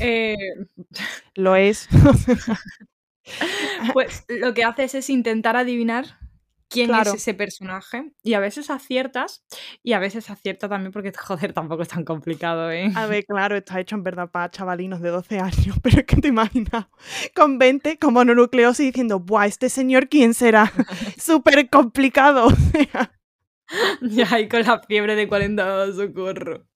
[0.00, 0.34] eh,
[1.34, 1.88] Lo es.
[3.92, 6.18] pues lo que haces es intentar adivinar
[6.74, 7.10] quién Claro.
[7.12, 8.10] es ese personaje.
[8.22, 9.44] Y a veces aciertas,
[9.82, 12.92] y a veces acierta también porque, joder, tampoco es tan complicado, ¿eh?
[12.94, 16.16] A ver, claro, está hecho en verdad para chavalinos de 12 años, pero es que
[16.16, 16.86] te imaginas
[17.34, 20.72] con 20 con mononucleosis diciendo, ¡buah, este señor quién será!
[21.18, 22.46] Súper complicado.
[22.46, 23.12] o sea,
[24.02, 26.66] Ya ahí con la fiebre de 40, socorro.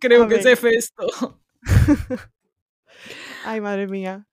[0.00, 1.40] Creo A que es Hefesto.
[3.44, 4.26] Ay, madre mía.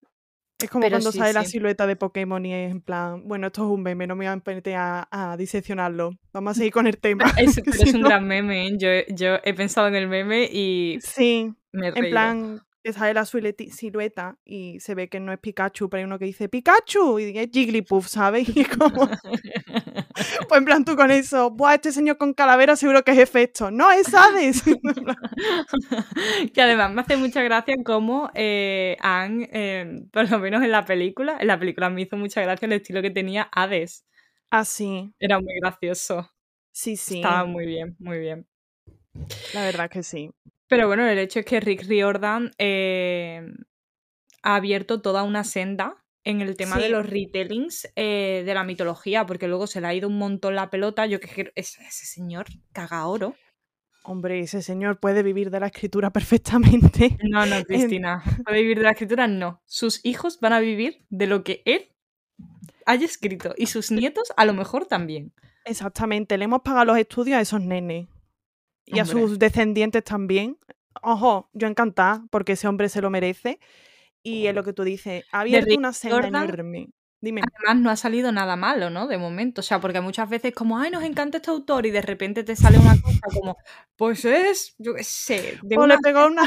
[0.60, 3.48] Es como Pero cuando sí, sale la silueta de Pokémon y es en plan, bueno,
[3.48, 6.12] esto es un meme, no me voy a meter a, a diseccionarlo.
[6.34, 7.26] Vamos a seguir con el tema.
[7.38, 8.78] Es, pero un no- gran meme, ¿eh?
[8.78, 13.14] Yo, yo he pensado en el meme y Sí, me he en plan, que sale
[13.14, 17.20] la silueta y se ve que no es Pikachu, pero hay uno que dice Pikachu
[17.20, 18.48] y es Jigglypuff, ¿sabes?
[18.56, 19.10] Y como,
[20.48, 23.72] pues en plan tú con eso, buah, este señor con calavera seguro que es efecto.
[23.72, 24.64] No, es Hades.
[26.54, 30.86] que además me hace mucha gracia cómo eh, han, eh, por lo menos en la
[30.86, 34.06] película, en la película me hizo mucha gracia el estilo que tenía Hades.
[34.50, 36.20] Así, Era muy gracioso.
[36.20, 36.32] Ah,
[36.72, 38.48] sí, sí, Estaba muy bien, muy bien.
[39.54, 40.32] la verdad que sí.
[40.68, 43.42] Pero bueno, el hecho es que Rick Riordan eh,
[44.44, 49.26] ha abierto toda una senda en el tema de los retellings eh, de la mitología,
[49.26, 51.06] porque luego se le ha ido un montón la pelota.
[51.06, 53.36] Yo que quiero- ese, ese señor caga oro.
[54.04, 57.18] Hombre, ese señor puede vivir de la escritura perfectamente.
[57.24, 58.22] No, no, Cristina.
[58.46, 59.28] ¿Puede vivir de la escritura?
[59.28, 59.62] No.
[59.66, 61.94] Sus hijos van a vivir de lo que él
[62.86, 63.54] haya escrito.
[63.58, 65.34] Y sus nietos a lo mejor también.
[65.66, 68.08] Exactamente, le hemos pagado los estudios a esos nenes.
[68.88, 70.58] Y a sus descendientes también.
[71.04, 73.60] Ojo, yo encantada, porque ese hombre se lo merece.
[74.24, 76.90] Y es lo que tú dices, ha abierto una senda Jordan, enorme.
[77.20, 77.42] Dime.
[77.66, 79.08] Además, no ha salido nada malo, ¿no?
[79.08, 79.62] De momento.
[79.62, 82.56] O sea, porque muchas veces como, ay, nos encanta este autor y de repente te
[82.56, 83.58] sale una cosa como,
[83.96, 86.44] pues es, yo qué sé, de O una, le una.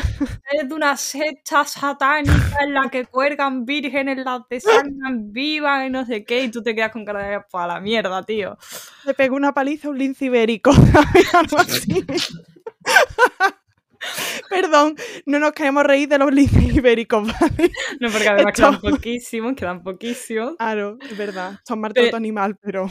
[0.52, 6.06] es de una secta satánica en la que cuelgan vírgenes, las desangran vivas y no
[6.06, 8.56] sé qué, y tú te quedas con cara de, pues a la mierda, tío.
[9.04, 10.70] Le pegó una paliza a un lince ibérico.
[11.34, 12.04] Algo así.
[14.50, 17.70] Perdón, no nos queremos reír de los linces ibéricos, ¿vale?
[18.00, 20.56] No, porque además Esto- quedan poquísimos, quedan poquísimos.
[20.56, 21.58] Claro, es verdad.
[21.66, 22.86] Son maltrato Pe- animal, pero.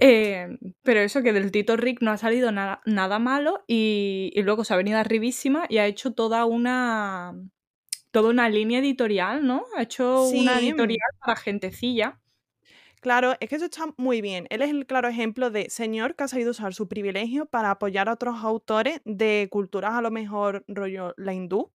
[0.00, 0.46] Eh,
[0.84, 4.62] pero eso, que del Tito Rick no ha salido nada, nada malo y, y luego
[4.64, 7.34] se ha venido arribísima y ha hecho toda una
[8.12, 9.64] toda una línea editorial, ¿no?
[9.76, 12.18] Ha hecho una editorial para gentecilla.
[13.00, 14.46] Claro, es que eso está muy bien.
[14.50, 18.08] Él es el claro ejemplo de señor que ha sabido usar su privilegio para apoyar
[18.08, 21.72] a otros autores de culturas a lo mejor rollo la hindú,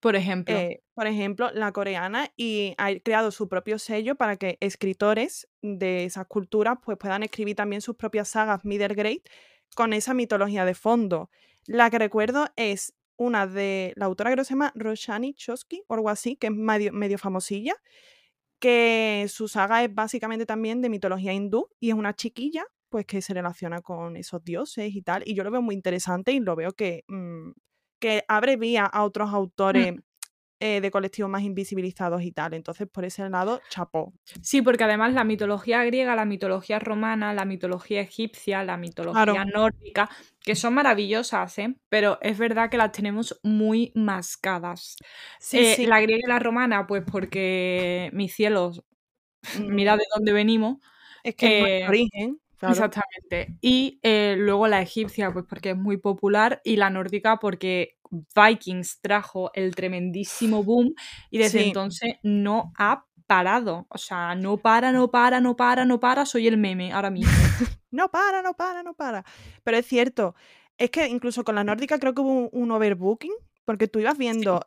[0.00, 0.66] Por ejemplo.
[0.68, 6.04] eh, por ejemplo, la coreana, y ha creado su propio sello para que escritores de
[6.04, 9.22] esas culturas pues, puedan escribir también sus propias sagas middle grade
[9.74, 11.30] con esa mitología de fondo.
[11.66, 16.10] La que recuerdo es una de la autora que se llama Roshani Chosky o algo
[16.10, 17.74] así, que es medio, medio famosilla,
[18.60, 23.20] que su saga es básicamente también de mitología hindú y es una chiquilla pues que
[23.22, 26.56] se relaciona con esos dioses y tal, y yo lo veo muy interesante y lo
[26.56, 27.50] veo que, mm,
[28.00, 29.94] que abre vía a otros autores
[30.60, 32.54] eh, de colectivos más invisibilizados y tal.
[32.54, 34.14] Entonces, por ese lado, chapó.
[34.42, 40.08] Sí, porque además la mitología griega, la mitología romana, la mitología egipcia, la mitología nórdica,
[40.40, 41.76] que son maravillosas, ¿eh?
[41.88, 44.96] pero es verdad que las tenemos muy mascadas.
[45.40, 45.86] Sí, Eh, sí.
[45.86, 48.82] La griega y la romana, pues porque, mis cielos,
[49.60, 50.78] mira mm, de dónde venimos.
[51.22, 52.40] Es que eh, origen.
[52.56, 52.72] Claro.
[52.74, 53.56] Exactamente.
[53.60, 57.96] Y eh, luego la egipcia, pues porque es muy popular, y la nórdica porque
[58.34, 60.94] Vikings trajo el tremendísimo boom
[61.30, 61.64] y desde Sí.
[61.68, 63.86] entonces no ha parado.
[63.90, 66.24] O sea, no para, no para, no para, no para.
[66.26, 67.32] Soy el meme ahora mismo.
[67.92, 69.24] No para, no para, no para.
[69.64, 70.34] Pero es cierto,
[70.76, 73.32] es que incluso con la nórdica creo que hubo un, un overbooking,
[73.64, 74.60] porque tú ibas viendo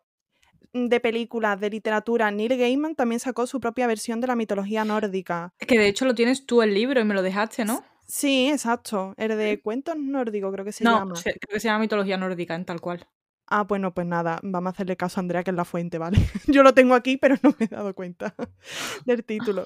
[0.73, 5.53] de películas, de literatura, Neil Gaiman también sacó su propia versión de la mitología nórdica.
[5.57, 7.83] que de hecho lo tienes tú el libro y me lo dejaste, ¿no?
[8.07, 9.13] Sí, exacto.
[9.17, 11.15] El de cuentos nórdicos creo que se no, llama.
[11.15, 13.07] se- creo que se llama mitología nórdica, en tal cual.
[13.51, 16.17] Ah, bueno, pues nada, vamos a hacerle caso a Andrea, que es la fuente, ¿vale?
[16.47, 18.35] Yo lo tengo aquí, pero no me he dado cuenta
[19.05, 19.65] del título.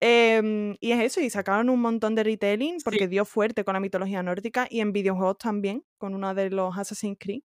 [0.00, 3.06] Em, y es eso, y sacaron un montón de retelling porque Sí.
[3.08, 7.16] dio fuerte con la mitología nórdica y en videojuegos también, con uno de los Assassin's
[7.18, 7.40] Creed.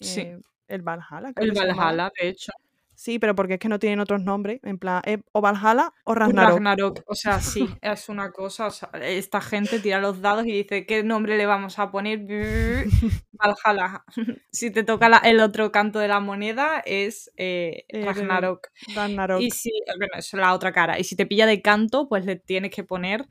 [0.00, 0.26] Sí.
[0.68, 1.32] Eh, el Valhalla.
[1.34, 1.58] creo El.
[1.58, 2.52] Valhalla, de hecho.
[2.96, 6.14] Sí, pero porque es que no tienen otros nombres, en plan, es o Valhalla o
[6.14, 6.50] Ragnarok.
[6.52, 7.02] Ragnarok.
[7.08, 8.66] O sea, sí, es una cosa.
[8.68, 12.20] o sea, esta gente tira los dados y dice, ¿qué nombre le vamos a poner?
[13.32, 14.04] Valhalla.
[14.52, 18.68] Si te toca la- el otro canto de la moneda, es eh, Eh, Ragnarok.
[18.94, 19.40] Ragnarok.
[19.40, 20.96] Y si, bueno, es la otra cara.
[21.00, 23.26] Y si te pilla de canto, pues le tienes que poner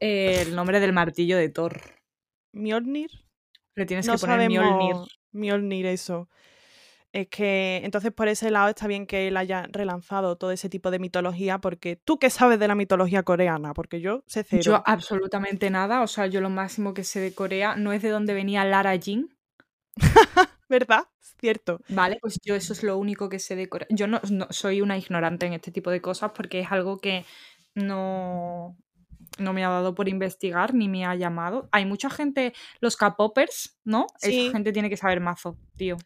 [0.00, 1.80] El nombre del martillo de Thor.
[2.52, 3.10] Mjolnir.
[3.76, 4.96] Le tienes No que poner sabemos Mjolnir
[5.86, 6.28] eso.
[7.12, 10.90] Es que entonces por ese lado está bien que él haya relanzado todo ese tipo
[10.90, 14.62] de mitología, porque tú qué sabes de la mitología coreana, porque yo sé cero.
[14.62, 18.10] Yo absolutamente nada, o sea, yo lo máximo que sé de Corea no es de
[18.10, 19.34] dónde venía Lara Jin,
[20.68, 21.04] ¿Verdad?
[21.40, 21.80] Cierto.
[21.88, 22.18] ¿vale?
[22.20, 23.86] Pues yo eso es lo único que sé de Corea.
[23.90, 27.24] Yo no, no- soy una ignorante en este tipo de cosas porque es algo que
[27.74, 28.76] no,
[29.38, 31.68] no me ha dado por investigar ni me ha llamado.
[31.72, 34.06] Hay mucha gente, los K-popers, ¿no?
[34.18, 34.46] Sí.
[34.46, 35.96] Esa gente tiene que saber mazo, tío.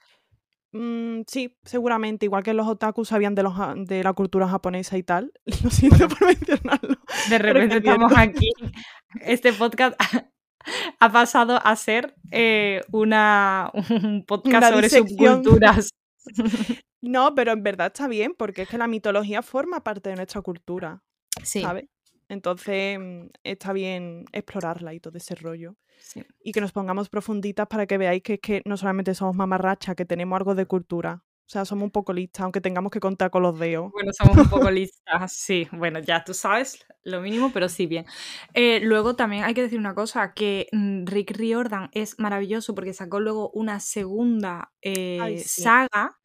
[0.72, 4.96] Mm, sí, seguramente, igual que los otakus sabían de, los, ja- de la cultura japonesa
[4.96, 5.32] y tal.
[5.64, 6.96] Lo siento por mencionarlo.
[7.28, 8.50] De repente estamos aquí.
[9.20, 10.00] Este podcast
[11.00, 15.42] ha pasado a ser eh, una, un podcast Una sobre disección.
[15.44, 15.90] subculturas.
[17.02, 20.42] No, pero en verdad está bien, porque es que la mitología forma parte de nuestra
[20.42, 21.02] cultura,
[21.42, 21.86] Sí, ¿sabes?
[22.30, 25.76] Entonces mm, está bien explorarla y todo ese rollo.
[25.98, 26.24] sí.
[26.42, 29.96] Y que nos pongamos profunditas para que veáis que es que no solamente somos mamarrachas,
[29.96, 31.24] que tenemos algo de cultura.
[31.24, 33.90] O sea, somos un poco listas, aunque tengamos que contar con los dedos.
[33.90, 35.66] Bueno, somos un poco listas, sí.
[35.72, 38.06] Bueno, ya tú sabes lo mínimo, pero sí bien.
[38.54, 42.92] Eh, luego también hay que decir una cosa, que mm, Rick Riordan es maravilloso porque
[42.92, 45.62] sacó luego una segunda eh, Ay, sí.
[45.62, 46.19] saga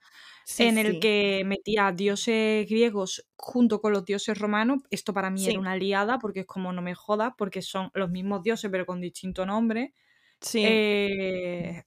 [0.47, 0.99] Sí, en el sí.
[0.99, 4.83] que metía dioses griegos junto con los dioses romanos.
[4.91, 5.49] Esto para mí Sí.
[5.49, 8.85] era una liada porque es como no me jodas, porque son los mismos dioses pero
[8.85, 9.93] con distinto nombre.
[10.41, 10.61] Sí.
[10.63, 11.83] Eh,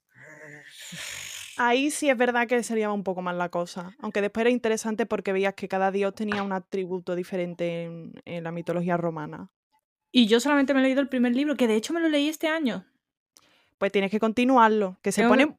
[1.56, 3.94] Ahí sí es verdad que sería un poco más la cosa.
[4.00, 8.44] Aunque después era interesante porque veías que cada dios tenía un atributo diferente en, en
[8.44, 9.50] la mitología romana.
[10.12, 12.28] Y yo solamente me he leído el primer libro, que de hecho me lo leí
[12.28, 12.86] este año.
[13.76, 15.58] Pues tienes que continuarlo, que se Tengo que- pone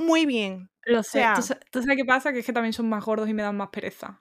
[0.00, 0.70] muy bien.
[0.84, 1.12] Lo sé.
[1.20, 2.32] sea- ¿Tú, sa- tú sabes qué pasa?
[2.32, 4.18] Que es que también son más gordos y me dan más pereza.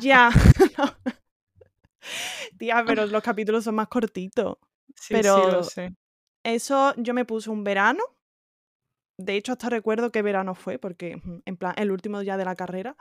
[0.00, 0.30] Ya.
[2.58, 4.56] Tía, pero los capítulos son más cortitos.
[4.94, 5.94] Sí, sí, Pero- lo sé.
[6.44, 8.02] Eso yo me puse un verano.
[9.18, 12.54] De hecho, hasta recuerdo qué verano fue, porque en plan, el último día de la
[12.54, 12.96] carrera.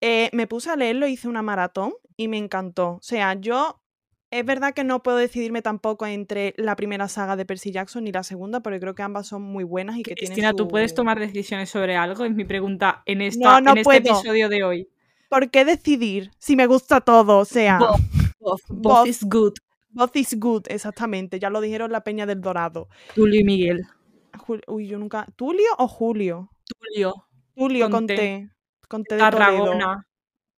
[0.00, 2.90] Eh, me puse a leerlo, hice una maratón y me encantó.
[2.92, 3.82] O sea, yo.
[4.30, 8.12] Es verdad que no puedo decidirme tampoco entre la primera saga de Percy Jackson y
[8.12, 10.90] la segunda, porque creo que ambas son muy buenas y que tienen Cristina, ¿tú puedes
[10.90, 12.24] su- tomar decisiones sobre algo?
[12.26, 13.98] Es mi pregunta en, esta, no en este puedo.
[14.18, 14.88] episodio de hoy.
[15.30, 17.38] ¿Por qué decidir si me gusta todo?
[17.38, 18.00] O sea, Both.
[18.40, 18.82] Both, Both.
[18.82, 19.52] both is good.
[19.90, 21.38] both is good, exactamente.
[21.38, 22.88] Ya lo dijeron la Peña del Dorado.
[23.14, 23.86] Tulio y Miguel.
[24.46, 25.26] Jul- Uy, yo nunca.
[25.36, 26.50] ¿Tulio o Julio?
[26.66, 27.14] Tulio,
[27.56, 28.50] Tulio Con T.
[28.88, 29.20] Con T de.
[29.20, 30.06] Tarragona.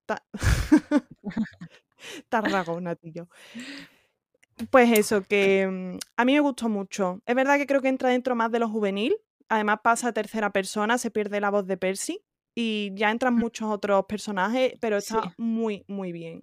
[2.28, 3.28] Ta- Tarragona, tío.
[4.70, 7.20] Pues eso, que mm, a mí me gustó mucho.
[7.26, 9.16] Es verdad que creo que entra dentro más de lo juvenil.
[9.48, 12.22] Además pasa a tercera persona, se pierde la voz de Percy.
[12.54, 15.28] Y ya entran muchos otros personajes, pero está Sí.
[15.38, 16.42] muy, muy bien.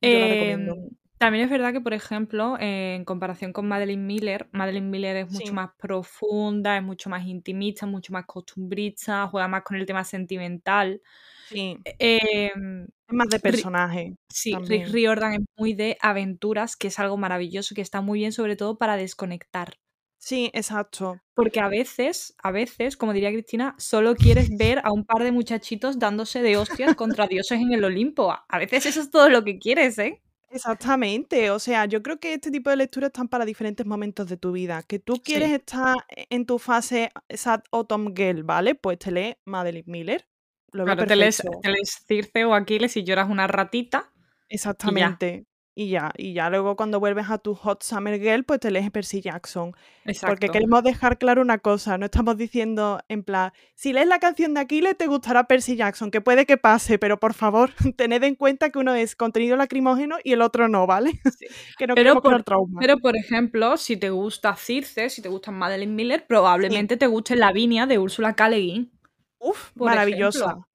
[0.00, 0.74] Yo la recomiendo.
[0.74, 5.16] Em, También es verdad que, por ejemplo, eh, en comparación con Madeline Miller, Madeline Miller
[5.16, 5.52] es mucho Sí.
[5.52, 11.00] más profunda, es mucho más intimista, mucho más costumbrista, juega más con el tema sentimental.
[11.48, 14.14] Sí, Em, más de personaje.
[14.30, 14.88] sí, Rick.
[14.88, 18.78] Riordan es muy de aventuras, que es algo maravilloso, que está muy bien, sobre todo
[18.78, 19.74] para desconectar.
[20.18, 21.18] Sí, exacto.
[21.34, 25.32] Porque a veces, a veces, como diría Cristina, solo quieres ver a un par de
[25.32, 28.32] muchachitos dándose de hostias contra dioses en el Olimpo.
[28.48, 30.22] A veces eso es todo lo que quieres, ¿eh?
[30.50, 34.36] Exactamente, o sea, yo creo que este tipo de lecturas están para diferentes momentos de
[34.36, 34.82] tu vida.
[34.82, 35.54] Que tú quieres Sí.
[35.56, 35.96] estar
[36.30, 38.74] en tu fase Sad Autumn Girl, ¿vale?
[38.74, 40.26] Pues te lees Madeline Miller.
[40.72, 41.60] Lo Claro, te lees, perfecto.
[41.62, 44.10] te lees Circe o Aquiles y lloras una ratita.
[44.48, 45.46] Exactamente.
[45.74, 48.90] Y ya, y ya luego cuando vuelves a tu Hot Summer Girl, pues te lees
[48.90, 49.72] Percy Jackson.
[49.72, 50.52] Porque Exacto.
[50.52, 54.60] queremos dejar claro una cosa, no estamos diciendo en plan, si lees la canción de
[54.60, 58.68] Aquiles te gustará Percy Jackson, que puede que pase, pero por favor, tened en cuenta
[58.68, 61.12] que uno es contenido lacrimógeno y el otro no, ¿vale?
[61.38, 61.46] Sí.
[61.78, 62.78] que no Pero por- trauma.
[62.78, 67.34] Pero, por ejemplo, si te gusta Circe, si te gusta Madeline Miller, probablemente te guste
[67.34, 68.50] Lavinia de Úrsula K.
[68.50, 68.92] Le Guin.
[69.42, 70.44] Uf, por maravillosa.
[70.44, 70.68] ejemplo.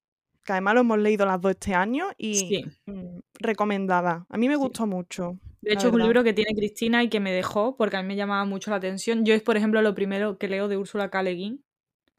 [0.44, 2.64] Que además lo hemos leído las dos este año y Sí.
[2.86, 4.26] mm, recomendada.
[4.28, 4.60] A mí me Sí.
[4.60, 5.38] gustó mucho.
[5.60, 8.08] De hecho, es un libro que tiene Cristina y que me dejó porque a mí
[8.08, 9.24] me llamaba mucho la atención.
[9.24, 11.22] Yo es, por ejemplo, lo primero que leo de Úrsula K.
[11.22, 11.64] Le Guin.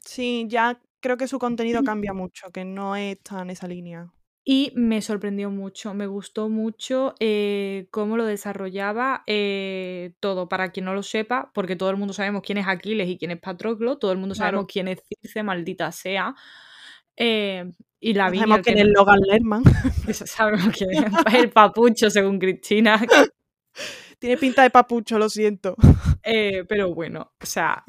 [0.04, 4.12] Sí, ya creo que su contenido cambia mucho, que no está en esa línea.
[4.44, 10.48] Y me sorprendió mucho, me gustó mucho eh, cómo lo desarrollaba eh, todo.
[10.48, 13.32] Para quien no lo sepa, porque todo el mundo sabemos quién es Aquiles y quién
[13.32, 14.48] es Patroclo, todo el mundo Claro.
[14.58, 16.34] sabemos quién es Circe, maldita sea.
[17.16, 17.70] Eh,
[18.00, 19.62] y la No sabemos quién es Logan Lerman.
[20.08, 22.98] Eso sabemos quién es el papucho, según Cristina.
[24.18, 25.76] Tiene pinta de papucho, lo siento.
[26.22, 27.84] Pero bueno, o sea,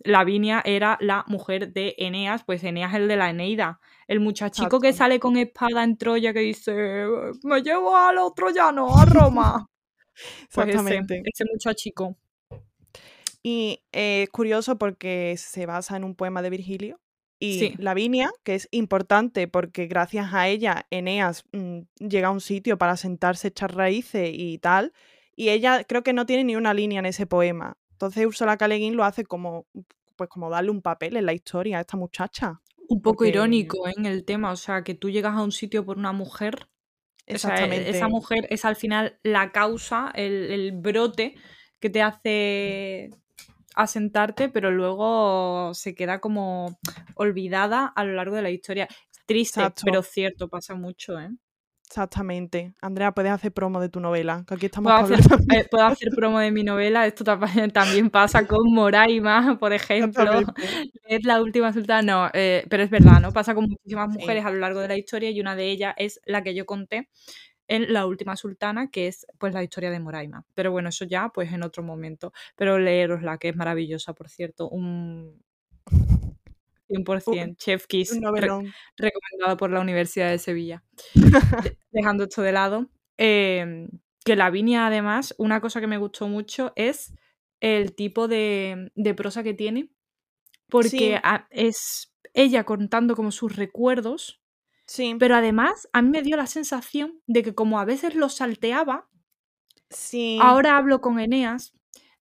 [0.00, 3.80] Lavinia era la mujer de Eneas, pues Eneas el de la Eneida.
[4.06, 7.06] El muchachico que sale con espada en Troya que dice,
[7.42, 9.70] me llevo a los troyanos a Roma.
[10.52, 11.22] Pues Exactamente.
[11.24, 12.16] ese muchachico.
[13.40, 17.00] Y eh, es curioso porque se basa en un poema de Virgilio.
[17.38, 17.74] Y Sí.
[17.78, 22.96] Lavinia, que es importante porque gracias a ella Eneas mm, llega a un sitio para
[22.96, 24.92] sentarse, echar raíces y tal.
[25.36, 27.76] Y ella creo que no tiene ni una línea en ese poema.
[27.98, 28.68] Entonces Ursula K.
[28.68, 29.66] Le Guin lo hace como,
[30.14, 32.60] pues como darle un papel en la historia a esta muchacha.
[32.88, 33.94] Un poco Porque- irónico ¿eh?
[33.96, 36.60] en el tema, o sea, que tú llegas a un sitio por una mujer, o
[36.60, 37.90] sea, e- Exactamente.
[37.90, 41.34] esa mujer es al final la causa, el, el brote
[41.80, 43.10] que te hace
[43.74, 46.78] asentarte, pero luego se queda como
[47.16, 48.86] olvidada a lo largo de la historia.
[49.26, 49.82] Triste, Exacto.
[49.84, 51.30] pero cierto, pasa mucho, ¿eh?
[51.90, 52.74] Exactamente.
[52.82, 55.20] Andrea, puedes hacer promo de tu novela, que aquí estamos Puedo hacer,
[55.54, 57.40] eh, puedo hacer promo de mi novela, esto ta-
[57.72, 60.24] también pasa con Moraima, por ejemplo.
[61.08, 63.32] Es la última sultana, no, eh, pero es verdad, ¿no?
[63.32, 64.18] Pasa con muchísimas Sí.
[64.20, 66.66] mujeres a lo largo de la historia y una de ellas es la que yo
[66.66, 67.08] conté
[67.68, 70.44] en La última sultana, que es pues la historia de Moraima.
[70.54, 72.32] Pero bueno, eso ya pues en otro momento.
[72.56, 74.68] Pero leerosla, que es maravillosa, por cierto.
[74.68, 75.42] Un
[76.88, 80.82] 100% Chef Kiss, re- recomendado por la Universidad de Sevilla.
[81.14, 81.22] De-
[81.92, 82.86] Dejando esto de lado,
[83.18, 83.88] eh,
[84.24, 87.14] que Lavinia además, una cosa que me gustó mucho es
[87.60, 89.90] el tipo de, de prosa que tiene,
[90.68, 91.14] porque Sí.
[91.22, 94.40] a- es ella contando como sus recuerdos,
[94.86, 98.36] Sí, pero además a mí me dio la sensación de que como a veces los
[98.36, 99.08] salteaba,
[99.90, 100.38] sí.
[100.40, 101.72] ahora hablo con Eneas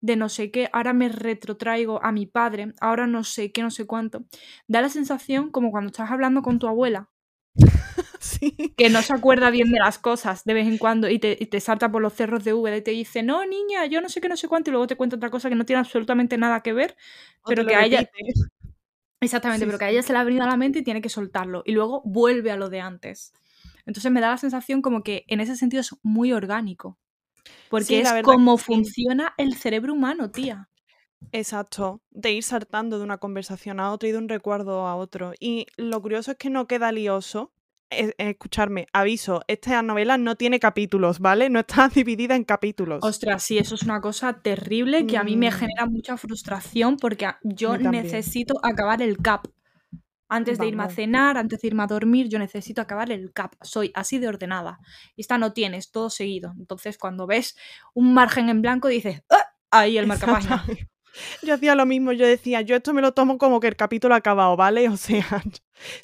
[0.07, 3.71] de no sé qué, ahora me retrotraigo a mi padre, ahora no sé qué, no
[3.71, 4.25] sé cuánto.
[4.69, 7.11] Da la sensación como cuando estás hablando con tu abuela,
[8.21, 8.75] Sí.
[8.77, 11.47] que no se acuerda bien de las cosas de vez en cuando y te, y
[11.47, 14.21] te salta por los cerros de Úbeda y te dice, no, niña, yo no sé
[14.21, 16.61] qué, no sé cuánto, y luego te cuenta otra cosa que no tiene absolutamente nada
[16.63, 16.97] que ver,
[17.43, 18.09] O pero que a ella,
[19.21, 21.01] exactamente, Sí, pero que a ella se le ha venido a la mente y tiene
[21.01, 23.33] que soltarlo, y luego vuelve a lo de antes.
[23.87, 26.99] Entonces me da la sensación como que en ese sentido es muy orgánico,
[27.69, 28.09] porque Sí, es
[28.59, 28.65] sí.
[28.65, 30.69] funciona el cerebro humano, tía.
[31.33, 35.33] Exacto, de ir saltando de una conversación a otra y de un recuerdo a otro.
[35.41, 37.53] Y lo curioso es que no queda lioso.
[37.89, 41.49] Es- escucharme, aviso, esta novela no tiene capítulos, ¿vale?
[41.51, 42.99] No está dividida en capítulos.
[43.03, 45.53] Ostras, sí, eso es una cosa terrible que a mí me Mm.
[45.53, 49.47] genera mucha frustración porque a- yo necesito acabar el CAP.
[50.29, 53.55] Antes de irme a cenar, antes de irme a dormir, yo necesito acabar el CAP.
[53.63, 54.79] Soy así de ordenada.
[55.15, 56.53] Y esta no tienes, todo seguido.
[56.59, 57.57] Entonces, cuando ves
[57.95, 60.65] un margen en blanco, dices, "Ah", ahí el marcapágina.
[61.43, 64.15] Yo hacía lo mismo, yo decía, yo esto me lo tomo como que el capítulo
[64.15, 64.87] ha acabado, ¿vale?
[64.95, 65.43] O sea,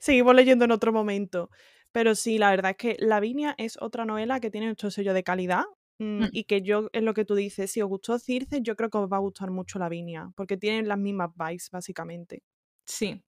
[0.00, 1.50] seguimos leyendo en otro momento.
[1.92, 5.22] Pero sí, la verdad es que Lavinia es otra novela que tiene nuestro sello de
[5.22, 5.64] calidad
[5.98, 6.28] mm, Mm.
[6.32, 8.98] y que yo, es lo que tú dices, si os gustó Circe, yo creo que
[8.98, 12.42] os va a gustar mucho Lavinia, porque tienen las mismas vibes, básicamente.
[12.86, 13.22] Sí.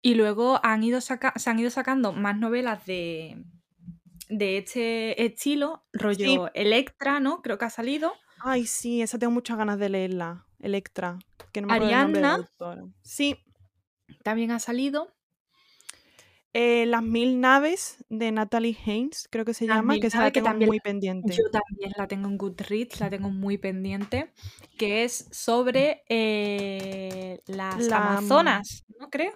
[0.00, 3.44] Y luego han ido saca- se han ido sacando más novelas de,
[4.28, 7.42] de este estilo, rollo Electra, ¿no?
[7.42, 8.12] Creo que ha salido.
[8.40, 11.18] Ay, sí, esa tengo muchas ganas de leerla, Electra,
[11.52, 12.84] que no me autora.
[13.02, 13.36] Sí,
[14.22, 15.12] También ha salido.
[16.54, 20.30] eh, Las Mil Naves de Natalie Haynes, creo que se Las llama, que esa la
[20.30, 21.32] que tengo también muy pendiente.
[21.34, 24.32] Yo también la tengo en Goodreads, la tengo muy pendiente,
[24.78, 29.32] que es sobre eh, las La, Amazonas, ¿no creo?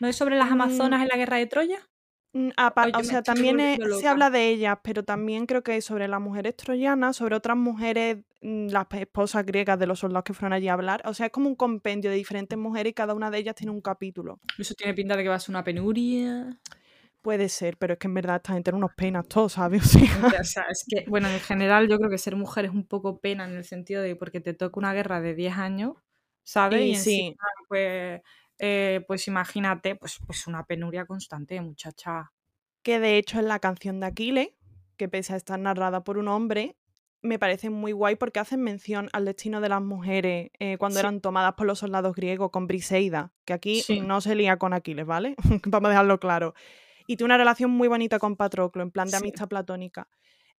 [0.00, 1.88] ¿No es sobre las mm, Amazonas en la guerra de Troya?
[2.32, 2.50] Mm,
[2.94, 6.20] o sea, también eh, se habla de ellas, pero también creo que es sobre las
[6.20, 10.68] mujeres troyanas, sobre otras mujeres, mm, las esposas griegas de los soldados que fueron allí
[10.68, 11.02] a hablar.
[11.06, 13.72] O sea, es como un compendio de diferentes mujeres y cada una de ellas tiene
[13.72, 14.40] un capítulo.
[14.58, 16.60] Eso tiene pinta de que va a ser una penuria.
[17.22, 19.82] Puede ser, pero es que en verdad esta gente tiene unos penas todos, ¿sabes?
[20.26, 22.70] O sea, O sea, es que, bueno, en general yo creo que ser mujer es
[22.70, 25.94] un poco pena en el sentido de porque te toca una guerra de 10 años,
[26.44, 26.82] ¿sabes?
[26.82, 28.20] y Y sí, encima, pues,
[28.58, 32.32] eh, pues imagínate, pues, pues una penuria constante, muchacha.
[32.82, 34.48] que de hecho en la canción de Aquiles,
[34.96, 36.76] que pese a estar narrada por un hombre,
[37.22, 41.00] me parece muy guay porque hacen mención al destino de las mujeres eh, cuando Sí,
[41.00, 44.72] eran tomadas por los soldados griegos con Briseida, que aquí sí, no se lía con
[44.72, 45.34] Aquiles, ¿vale?
[45.66, 46.54] Vamos a dejarlo claro.
[47.06, 49.16] Y tiene una relación muy bonita con Patroclo, en plan de sí.
[49.16, 50.08] amistad platónica.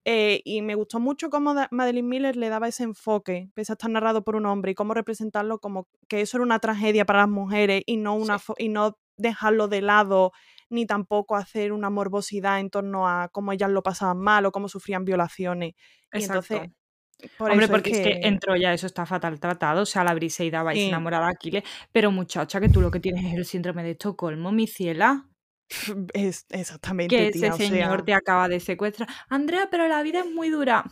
[0.06, 3.92] Eh, y me gustó mucho cómo Madeline Miller le daba ese enfoque, pese a estar
[3.92, 7.30] narrado por un hombre, y cómo representarlo como que eso era una tragedia para las
[7.30, 10.32] mujeres y no, una Sí, y no dejarlo de lado,
[10.70, 14.70] ni tampoco hacer una morbosidad en torno a cómo ellas lo pasaban mal o cómo
[14.70, 15.74] sufrían violaciones.
[16.14, 17.36] Y entonces, exacto.
[17.38, 20.14] por Hombre, es porque es que en Troya eso está fatal tratado, o sea, la
[20.14, 23.46] Briseida va sí, enamora de Aquiles, pero muchacha, que tú lo que tienes es el
[23.46, 25.29] síndrome de Estocolmo, mi ciela,
[26.14, 29.10] es exactamente, que ese tía, o señor sea, te acaba de secuestrar.
[29.30, 30.86] Andrea, pero la vida es muy dura.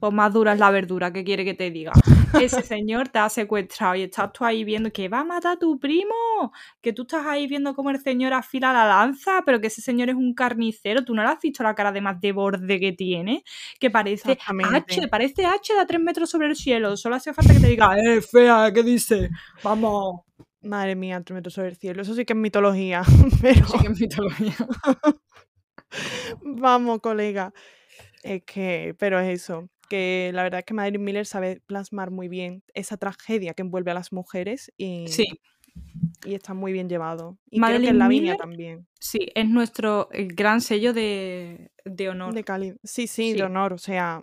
[0.00, 1.92] Pues más dura es la verdura, ¿qué quiere que te diga?
[2.38, 5.58] ese señor te ha secuestrado y estás tú ahí viendo que va a matar a
[5.58, 6.52] tu primo,
[6.82, 10.10] que tú estás ahí viendo cómo el señor afila la lanza, pero que ese señor
[10.10, 12.92] es un carnicero, tú no le has visto la cara de más de borde que
[12.92, 13.44] tiene,
[13.78, 17.54] que parece H, parece H de a tres metros sobre el cielo, solo hace falta
[17.54, 19.30] que te diga, eh, fea, ¿qué dice?
[19.62, 20.20] Vamos.
[20.64, 23.02] Madre mía, tres metros sobre el cielo, eso sí que es mitología,
[23.42, 23.66] pero...
[23.66, 24.54] Sí que es mitología.
[26.42, 27.52] Vamos, colega.
[28.22, 32.28] Es que, pero es eso, que la verdad es que Madeline Miller sabe plasmar muy
[32.28, 35.26] bien esa tragedia que envuelve a las mujeres y, Sí,
[36.24, 37.38] y está muy bien llevado.
[37.50, 42.08] Y creo que Madeline en Lavinia Miller también, sí, es nuestro gran sello de, de
[42.08, 42.32] honor.
[42.34, 42.74] de Cali.
[42.82, 43.34] Sí, sí, Sí.
[43.34, 44.22] de honor, o sea,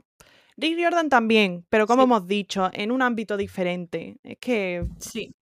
[0.57, 2.05] Rick Riordan también, pero como Sí.
[2.05, 4.17] hemos dicho, en un ámbito diferente.
[4.23, 5.35] Es que Sí.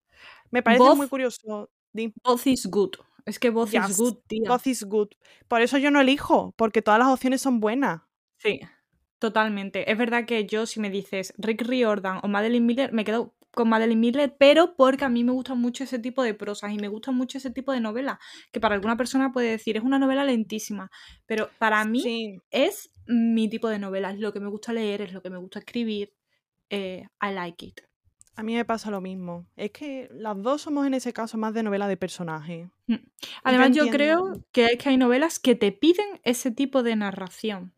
[0.51, 1.69] Me parece Both- muy curioso.
[1.93, 2.91] Di- Both is good.
[3.25, 4.49] Es que both is good, tía.
[4.49, 5.09] Both is good.
[5.47, 8.01] Por eso yo no elijo, porque todas las opciones son buenas.
[8.37, 8.59] Sí,
[9.19, 9.91] totalmente.
[9.91, 13.67] Es verdad que yo, si me dices Rick Riordan o Madeline Miller, me quedo con
[13.69, 16.87] Madeline Miller, pero porque a mí me gusta mucho ese tipo de prosas y me
[16.87, 18.19] gusta mucho ese tipo de novela,
[18.51, 20.91] que para alguna persona puede decir es una novela lentísima,
[21.25, 25.01] pero para mí Sí, es mi tipo de novela, es lo que me gusta leer,
[25.01, 26.13] es lo que me gusta escribir.
[26.69, 27.81] eh, I like it.
[28.39, 29.45] A mí me pasa lo mismo.
[29.57, 32.69] Es que las dos somos en ese caso más de novela de personaje.
[32.87, 32.95] Mm.
[33.43, 37.73] Además, yo, creo que es que hay novelas que te piden ese tipo de narración.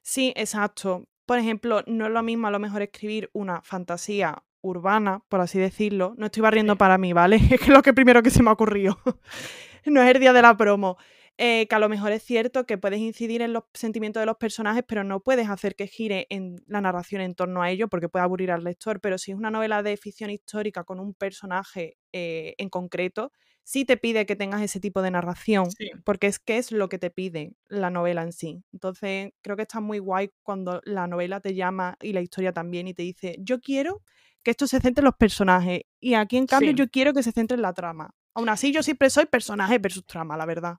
[0.00, 1.06] Sí, exacto.
[1.26, 5.58] Por ejemplo, no es lo mismo a lo mejor escribir una fantasía urbana, por así
[5.58, 6.14] decirlo.
[6.16, 6.78] No estoy barriendo Sí.
[6.78, 7.36] para mí, ¿vale?
[7.52, 8.98] Es que es lo que primero que se me ocurrió.
[9.84, 10.96] no es el día de la promo.
[11.40, 14.36] Eh, que a lo mejor es cierto que puedes incidir en los sentimientos de los
[14.38, 18.08] personajes, pero no puedes hacer que gire en la narración en torno a ello porque
[18.08, 19.00] puede aburrir al lector.
[19.00, 23.30] Pero si es una novela de ficción histórica con un personaje eh, en concreto,
[23.62, 25.90] sí te pide que tengas ese tipo de narración Sí.
[26.04, 28.64] porque es que es lo que te pide la novela en sí.
[28.72, 32.88] Entonces, creo que está muy guay cuando la novela te llama y la historia también
[32.88, 34.02] y te dice, yo quiero
[34.42, 36.76] que esto se centre en los personajes y aquí en cambio Sí.
[36.76, 38.10] yo quiero que se centre en la trama.
[38.34, 40.78] Aún así, yo siempre soy personaje versus trama, la verdad.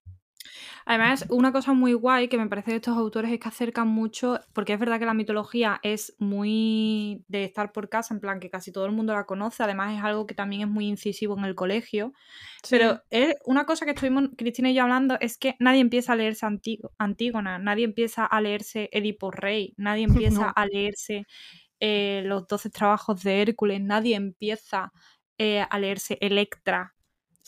[0.86, 4.40] Además, una cosa muy guay que me parece de estos autores es que acercan mucho,
[4.54, 8.50] porque es verdad que la mitología es muy de estar por casa, en plan que
[8.50, 11.46] casi todo el mundo la conoce, además es algo que también es muy incisivo en
[11.46, 12.14] el colegio,
[12.70, 16.16] pero es una cosa que estuvimos Cristina y yo hablando es que nadie empieza a
[16.16, 20.04] leerse Antígo- Antígona, nadie empieza a leerse Edipo Rey, nadie
[20.38, 20.54] empieza No.
[20.56, 21.26] a leerse
[21.80, 24.92] eh, los 12 trabajos de Hércules, nadie empieza
[25.38, 26.94] eh, a leerse Electra,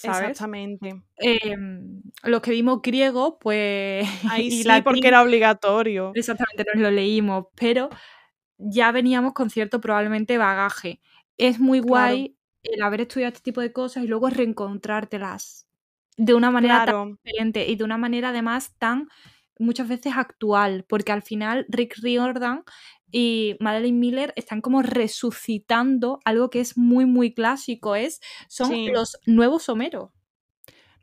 [0.02, 0.32] ¿sabes?
[0.32, 1.04] Exactamente.
[1.18, 4.08] Em, los que vimos griego, pues.
[4.26, 6.14] Ahí y sí, latín, porque era obligatorio.
[6.14, 7.90] Exactamente, nos lo leímos, pero
[8.58, 11.02] ya veníamos con cierto probablemente bagaje.
[11.38, 12.26] Es muy Claro.
[12.26, 15.68] guay el haber estudiado este tipo de cosas y luego reencontrártelas
[16.18, 19.10] de una manera tan Claro, diferente y de una manera además tan
[19.60, 22.64] muchas veces actual, porque al final Rick Riordan
[23.12, 28.88] y Madeline Miller están como resucitando algo que es muy muy clásico, es son Sí.
[28.88, 30.14] los nuevos Homero.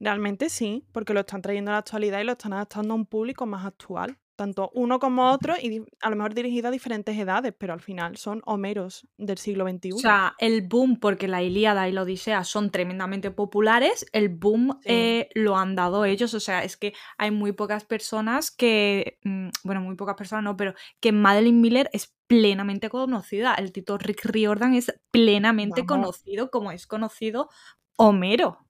[0.01, 3.07] realmente sí, porque lo están trayendo a la actualidad y lo están adaptando a un
[3.07, 4.19] público más actual.
[4.39, 8.17] Tanto uno como otro, y a lo mejor dirigido a diferentes edades, pero al final
[8.17, 9.93] son Homeros del siglo XXI.
[9.95, 14.79] O sea, el boom, porque la Ilíada y la Odisea son tremendamente populares, el boom
[14.83, 14.89] Sí.
[14.93, 16.35] eh, lo han dado ellos.
[16.35, 20.57] O sea, es que hay muy pocas personas que, mm, bueno, muy pocas personas no,
[20.57, 23.55] pero que Madeline Miller es plenamente conocida.
[23.55, 25.89] El Tito Rick Riordan es plenamente Vamos.
[26.07, 27.49] conocido como es conocido
[27.97, 28.68] Homero.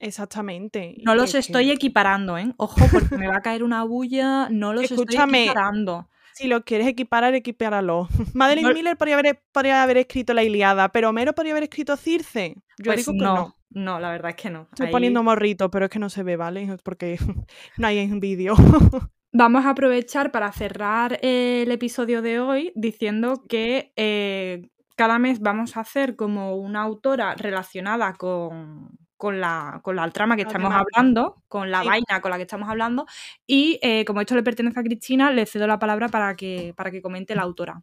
[0.00, 0.96] Exactamente.
[1.04, 2.52] No los es que- estoy equiparando, ¿eh?
[2.56, 4.48] Ojo, porque me va a caer una bulla.
[4.50, 6.08] No los Escúchame, estoy equiparando.
[6.34, 8.08] Si lo quieres equiparar, equipáralo.
[8.34, 11.96] Madeline No- Miller podría haber, podría haber escrito la Iliada, pero Homero podría haber escrito
[11.96, 12.54] Circe.
[12.78, 13.56] Yo Pues digo que no, no.
[13.70, 14.62] no, la verdad es que no.
[14.72, 16.62] Estoy Ahí- poniendo morrito, pero es que no se ve, ¿vale?
[16.62, 17.18] Es Porque
[17.76, 18.54] no hay en vídeo.
[19.32, 25.38] Vamos a aprovechar para cerrar eh, el episodio de hoy diciendo que eh, cada mes
[25.40, 28.90] vamos a hacer como una autora relacionada con,
[29.20, 31.88] con la, con la trama que estamos hablando, con la Sí.
[31.88, 33.04] vaina con la que estamos hablando.
[33.46, 36.90] Y eh, como esto le pertenece a Cristina, le cedo la palabra para que, para
[36.90, 37.82] que comente la autora.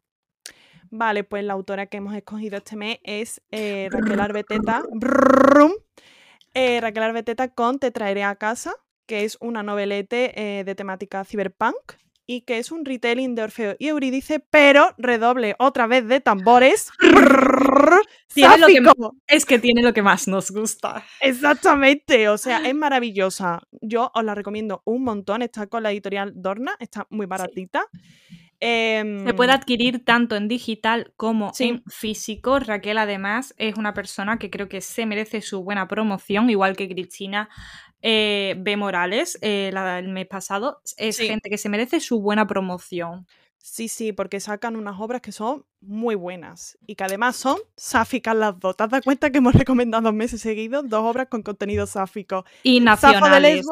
[0.89, 4.81] Vale, pues la autora que hemos escogido este mes es eh, Raquel Arbeteta.
[6.55, 8.73] Eh, Raquel Arbeteta con Te traeré a casa,
[9.05, 11.75] que es una novelete de temática cyberpunk
[12.27, 16.89] y que es un retelling de Orfeo y Eurídice, pero redoble otra vez de tambores.
[18.33, 19.15] Tiene lo que ¡Sáfico!
[19.25, 21.03] Es que tiene lo que más nos gusta.
[21.21, 23.61] Exactamente, o sea, es maravillosa.
[23.81, 25.41] Yo os la recomiendo un montón.
[25.41, 27.85] Está con la editorial Dorna, está muy baratita.
[28.59, 31.65] Em, Se puede adquirir tanto en digital como Sí.
[31.69, 32.59] en físico.
[32.59, 36.89] Raquel, además, es una persona que creo que se merece su buena promoción, igual que
[36.89, 37.49] Cristina
[38.01, 38.77] eh, B.
[38.77, 40.81] Morales eh, la- el mes pasado.
[40.97, 41.27] Es Sí.
[41.27, 43.27] gente que se merece su buena promoción.
[43.59, 48.35] Sí, sí, porque sacan unas obras que son muy buenas y que además son sáficas
[48.35, 48.77] las dos.
[48.77, 52.45] ¿Te has dado cuenta que hemos recomendado meses seguidos dos obras con contenido sáfico?
[52.63, 53.65] Y de nacionales,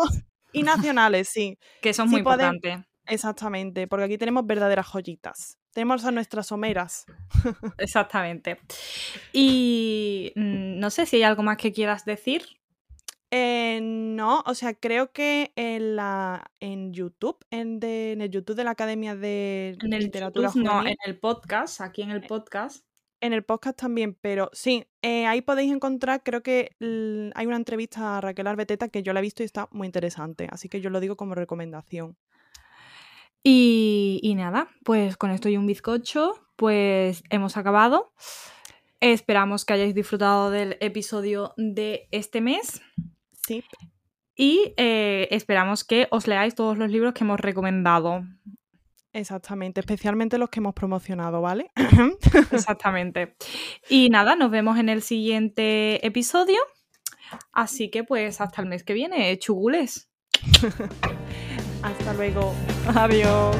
[0.51, 1.57] y nacionales, sí.
[1.81, 2.79] que son Sí muy importantes.
[3.07, 5.59] Exactamente, porque aquí tenemos verdaderas joyitas.
[5.71, 7.05] Tenemos a nuestras someras.
[7.77, 8.57] Exactamente.
[9.31, 12.45] Y mm, no sé si hay algo más que quieras decir.
[13.37, 18.55] Eh, no, o sea, creo que en la en YouTube, en, de- en el YouTube
[18.55, 22.21] de la Academia de En el Literatura YouTube, no, en el podcast, aquí en el
[22.21, 22.85] podcast.
[23.19, 26.77] en el podcast también, pero sí, eh, ahí podéis encontrar, creo que
[27.35, 30.47] hay una entrevista a Raquel Arbeteta que yo la he visto y está muy interesante,
[30.49, 32.15] así que yo lo digo como recomendación.
[33.43, 38.13] Y, y nada, pues con esto y un bizcocho, pues hemos acabado.
[39.01, 42.81] Esperamos que hayáis disfrutado del episodio de este mes
[43.45, 43.63] Sí,
[44.35, 48.23] y eh, esperamos que os leáis todos los libros que hemos recomendado.
[49.13, 51.71] exactamente, especialmente los que hemos promocionado, ¿vale?
[52.51, 53.35] Exactamente.
[53.89, 56.59] Y nada, nos vemos en el siguiente episodio.
[57.53, 60.09] Así que pues hasta el mes que viene, chugules.
[61.81, 62.53] Hasta luego.
[62.93, 63.55] Adiós.